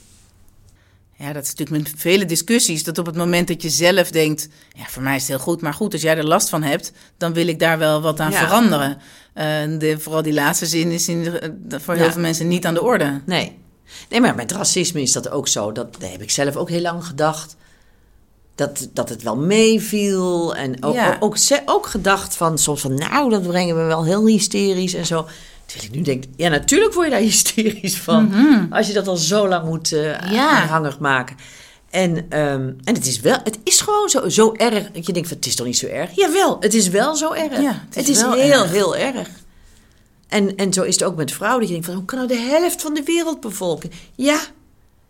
[1.20, 2.84] Ja, dat is natuurlijk met vele discussies.
[2.84, 5.60] Dat op het moment dat je zelf denkt: ja, voor mij is het heel goed,
[5.60, 8.32] maar goed, als jij er last van hebt, dan wil ik daar wel wat aan
[8.32, 8.98] veranderen.
[9.34, 9.44] Uh,
[9.78, 13.20] de, vooral die laatste zin is in voor heel veel mensen niet aan de orde.
[13.26, 13.58] Nee.
[14.08, 15.72] Nee, maar met racisme is dat ook zo.
[15.72, 17.56] Dat, dat heb ik zelf ook heel lang gedacht.
[18.54, 20.54] Dat, dat het wel meeviel.
[20.54, 24.26] En ook, ook, ook, ook gedacht van soms van, nou, dat brengen we wel heel
[24.26, 25.26] hysterisch en zo.
[25.70, 28.24] Terwijl ik nu denk, ja, natuurlijk word je daar hysterisch van.
[28.24, 28.72] Mhm.
[28.72, 31.36] Als je dat al zo lang moet uh, aanhangig maken.
[31.90, 34.90] En, um, en het is wel, het is gewoon zo, zo erg.
[34.90, 36.10] Dat je denkt, van, het is toch niet zo erg?
[36.14, 37.60] Jawel, het is wel zo erg.
[37.60, 39.28] Ja, het is, het is heel, heel erg.
[40.28, 41.60] En, en zo is het ook met vrouwen.
[41.60, 43.90] Dat je denkt, van, hoe kan nou de helft van de wereld bevolken?
[44.14, 44.40] Ja,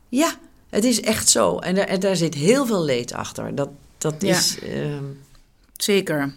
[0.09, 0.33] ja,
[0.71, 1.59] het is echt zo.
[1.59, 3.55] En daar, en daar zit heel veel leed achter.
[3.55, 4.59] Dat, dat is...
[4.63, 5.21] Um,
[5.77, 6.35] Zeker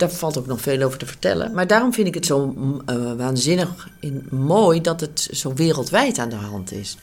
[0.00, 1.52] daar valt ook nog veel over te vertellen.
[1.52, 2.54] Maar daarom vind ik het zo
[2.86, 6.96] eh, waanzinnig in, mooi dat het zo wereldwijd aan de hand is.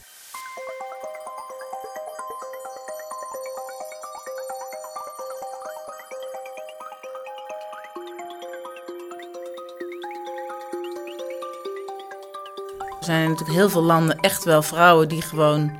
[12.99, 15.71] Er zijn natuurlijk heel veel landen echt wel vrouwen die gewoon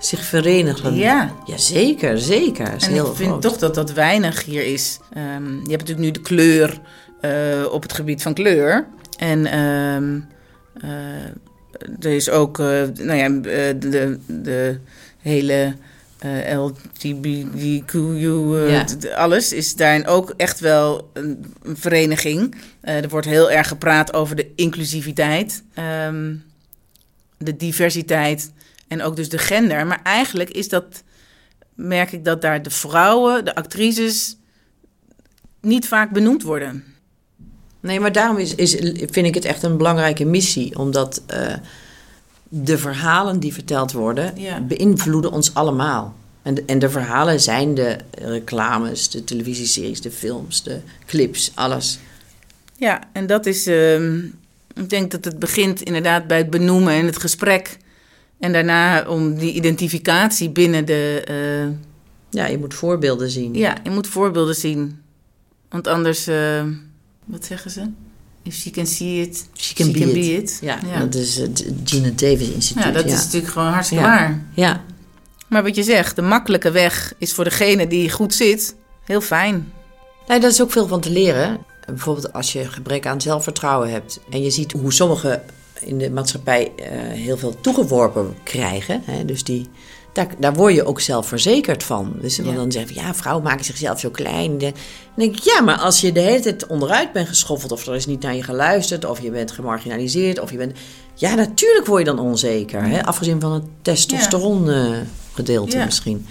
[0.00, 0.94] zich verenigen.
[0.94, 1.34] Ja.
[1.46, 2.66] Ja, zeker, zeker.
[2.78, 3.42] En heel ik vind groot.
[3.42, 4.98] toch dat dat weinig hier is.
[5.12, 6.80] Ehm, je hebt natuurlijk nu de kleur
[7.20, 8.86] eh, op het gebied van kleur.
[9.18, 10.20] En ehm,
[10.80, 11.24] eh,
[12.00, 13.28] er is ook, eh, nou ja,
[13.78, 14.78] de, de
[15.18, 15.74] hele
[16.18, 17.92] eh LGBTQ,
[18.68, 18.84] Ja.
[19.14, 22.54] alles is daarin ook echt wel een, een vereniging.
[22.80, 26.34] Er wordt heel erg gepraat over de inclusiviteit, ehm,
[27.38, 28.50] de diversiteit
[28.90, 29.86] en ook dus de gender.
[29.86, 31.02] Maar eigenlijk is dat
[31.74, 34.36] merk ik dat daar de vrouwen, de actrices,
[35.60, 36.84] niet vaak benoemd worden.
[37.80, 38.70] Nee, maar daarom is, is,
[39.10, 40.78] vind ik het echt een belangrijke missie.
[40.78, 41.54] Omdat eh,
[42.48, 44.60] de verhalen die verteld worden, Ja.
[44.60, 46.14] beïnvloeden ons allemaal.
[46.42, 51.98] En de, en de verhalen zijn de reclames, de televisieseries, de films, de clips, alles.
[52.76, 53.66] Ja, en dat is.
[53.66, 54.18] ehm,
[54.74, 57.78] ik denk dat het begint inderdaad bij het benoemen en het gesprek.
[58.40, 61.22] En daarna om die identificatie binnen de.
[61.26, 61.76] eh,
[62.30, 63.54] Ja, je moet voorbeelden zien.
[63.54, 65.00] ja, je moet voorbeelden zien.
[65.68, 66.26] Want anders.
[66.26, 66.62] eh,
[67.24, 67.82] wat zeggen ze?
[68.42, 70.42] If she can see it, She can be it.
[70.42, 70.58] it.
[70.60, 70.98] Ja, ja.
[71.00, 72.84] dat is het Gina Davis Instituut.
[72.84, 73.14] Ja, dat ja.
[73.16, 74.10] is natuurlijk gewoon hartstikke Ja.
[74.10, 74.42] waar.
[74.54, 74.84] Ja,
[75.48, 78.74] Maar wat je zegt, de makkelijke weg is voor degene die goed zit
[79.04, 79.72] heel fijn.
[80.26, 81.58] Nee, daar is ook veel van te leren.
[81.86, 85.42] Bijvoorbeeld als je gebrek aan zelfvertrouwen hebt en je ziet hoe sommigen
[85.80, 89.02] in de maatschappij eh, heel veel toegeworpen krijgen.
[89.04, 89.66] Hè, dus die,
[90.12, 92.12] daar, daar word je ook zelfverzekerd van.
[92.20, 92.52] Dus Ja.
[92.52, 94.58] dan zeggen ja, vrouwen maken zichzelf zo klein.
[94.58, 94.72] Dan
[95.16, 98.06] denk ik, ja, maar als je de hele tijd onderuit bent geschoffeld of er is
[98.06, 100.76] niet naar je geluisterd of je bent gemarginaliseerd of je bent...
[101.14, 102.82] Ja, natuurlijk word je dan onzeker.
[102.84, 103.04] Hè?
[103.04, 104.68] Afgezien van het testosteron
[105.32, 105.84] gedeelte Ja.
[105.84, 106.26] misschien.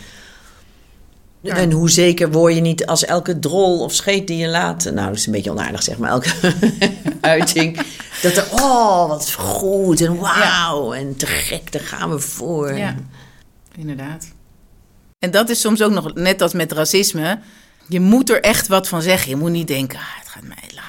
[1.41, 1.55] Ja.
[1.55, 4.83] En hoe zeker word je niet als elke drol of scheet die je laat...
[4.83, 6.31] Nou, dat is een beetje onaardig zeg maar, elke
[7.21, 7.79] uiting...
[8.21, 12.77] dat er, oh, wat goed en wauw en te gek, daar gaan we voor.
[12.77, 12.95] Ja,
[13.75, 14.27] inderdaad.
[15.19, 17.39] En dat is soms ook nog, net als met racisme,
[17.87, 19.29] je moet er echt wat van zeggen.
[19.29, 20.88] Je moet niet denken, ah, het gaat mij, of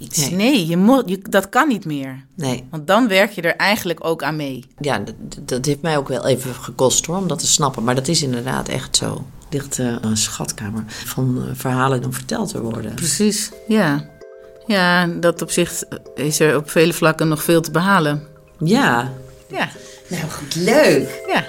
[0.00, 0.18] iets.
[0.18, 0.30] Nee.
[0.34, 2.24] Nee, je moet, je, dat kan niet meer.
[2.34, 4.64] Nee, Want dan werk je er eigenlijk ook aan mee.
[4.80, 7.84] ja, dat, dat heeft mij ook wel even gekost hoor, om dat te snappen.
[7.84, 9.24] Maar dat is inderdaad echt zo.
[9.50, 12.94] Ligt eh, een schatkamer van eh, verhalen dan verteld te worden.
[12.94, 14.08] Precies, ja.
[14.66, 15.82] Ja, dat op zich
[16.14, 18.22] is er op vele vlakken nog veel te behalen.
[18.58, 19.12] Ja.
[19.50, 19.68] Ja,
[20.08, 21.22] Nou, goed, leuk.
[21.26, 21.44] ja.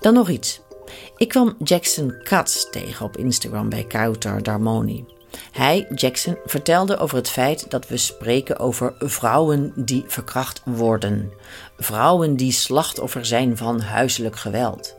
[0.00, 0.60] Dan nog iets.
[1.16, 5.04] Ik kwam Jackson Katz tegen op Instagram bij Kautar Darmoni.
[5.52, 11.32] Hij, Jackson, vertelde over het feit dat we spreken over vrouwen die verkracht worden.
[11.78, 14.96] Vrouwen die slachtoffer zijn van huiselijk geweld.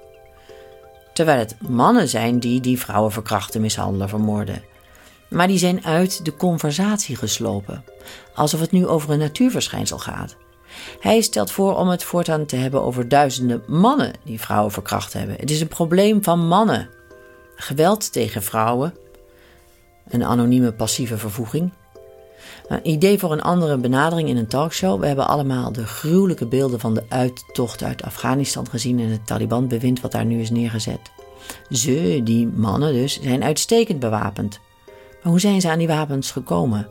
[1.13, 4.63] Terwijl het mannen zijn die die vrouwen verkrachten, mishandelen, vermoorden.
[5.29, 7.83] Maar die zijn uit de conversatie geslopen.
[8.35, 10.35] Alsof het nu over een natuurverschijnsel gaat.
[10.99, 15.35] Hij stelt voor om het voortaan te hebben over duizenden mannen die vrouwen verkracht hebben.
[15.39, 16.89] Het is een probleem van mannen.
[17.55, 18.93] Geweld tegen vrouwen.
[20.09, 21.71] Een anonieme passieve vervoeging.
[22.67, 24.99] Een idee voor een andere benadering in een talkshow.
[24.99, 30.01] We hebben allemaal de gruwelijke beelden van de uittocht uit Afghanistan gezien en het Taliban-bewind
[30.01, 31.11] wat daar nu is neergezet.
[31.69, 34.59] Ze, die mannen dus, zijn uitstekend bewapend.
[35.23, 36.87] Maar hoe zijn ze aan die wapens gekomen?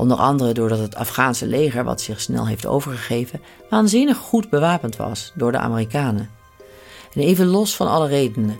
[0.00, 3.40] Onder andere doordat het Afghaanse leger, wat zich snel heeft overgegeven,
[3.70, 6.30] waanzinnig goed bewapend was door de Amerikanen.
[7.14, 8.58] En even los van alle redenen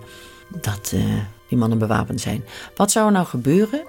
[0.49, 1.03] dat eh,
[1.49, 2.45] die mannen bewapend zijn.
[2.77, 3.83] Wat zou er nou gebeuren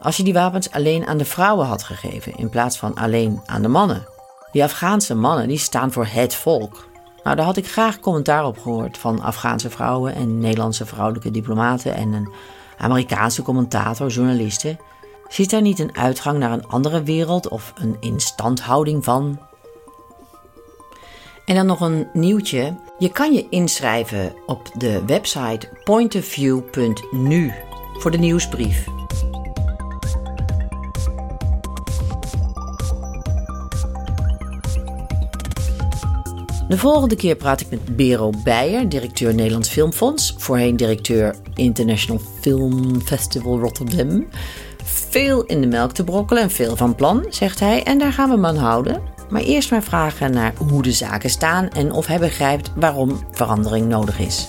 [0.00, 3.62] als je die wapens alleen aan de vrouwen had gegeven in plaats van alleen aan
[3.62, 4.06] de mannen?
[4.52, 6.88] Die Afghaanse mannen die staan voor het volk.
[7.22, 11.94] Nou, daar had ik graag commentaar op gehoord van Afghaanse vrouwen en Nederlandse vrouwelijke diplomaten
[11.94, 12.32] en een
[12.78, 14.78] Amerikaanse commentator, journalisten.
[15.28, 19.38] Zit daar niet een uitgang naar een andere wereld of een instandhouding van?
[21.44, 22.76] En dan nog een nieuwtje.
[22.98, 27.52] Je kan je inschrijven op de website pointofview.nu
[27.92, 28.86] voor de nieuwsbrief.
[36.68, 43.00] De volgende keer praat ik met Bero Beijer, directeur Nederlands Filmfonds, voorheen directeur International Film
[43.00, 44.26] Festival Rotterdam.
[45.10, 48.28] Veel in de melk te brokkelen en veel van plan, zegt hij, en daar gaan
[48.28, 49.02] we hem aan houden.
[49.30, 53.86] Maar eerst maar vragen naar hoe de zaken staan en of hij begrijpt waarom verandering
[53.88, 54.46] nodig is.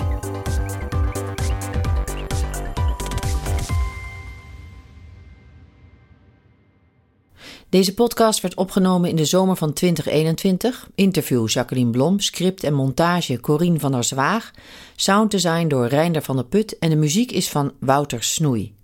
[7.69, 10.89] Deze podcast werd opgenomen in de zomer van 2021.
[10.95, 14.51] Interview Jacqueline Blom, script en montage Corine van der Zwaag,
[14.95, 18.77] sounddesign door Reinder van der Put en de muziek is van Wouter Snoei.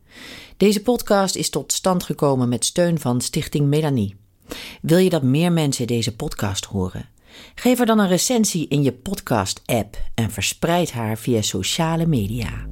[0.58, 4.16] Deze podcast is tot stand gekomen met steun van Stichting Melanie.
[4.82, 7.10] Wil je dat meer mensen deze podcast horen?
[7.56, 12.68] Geef er dan een recensie in je podcast-app en verspreid haar via sociale media.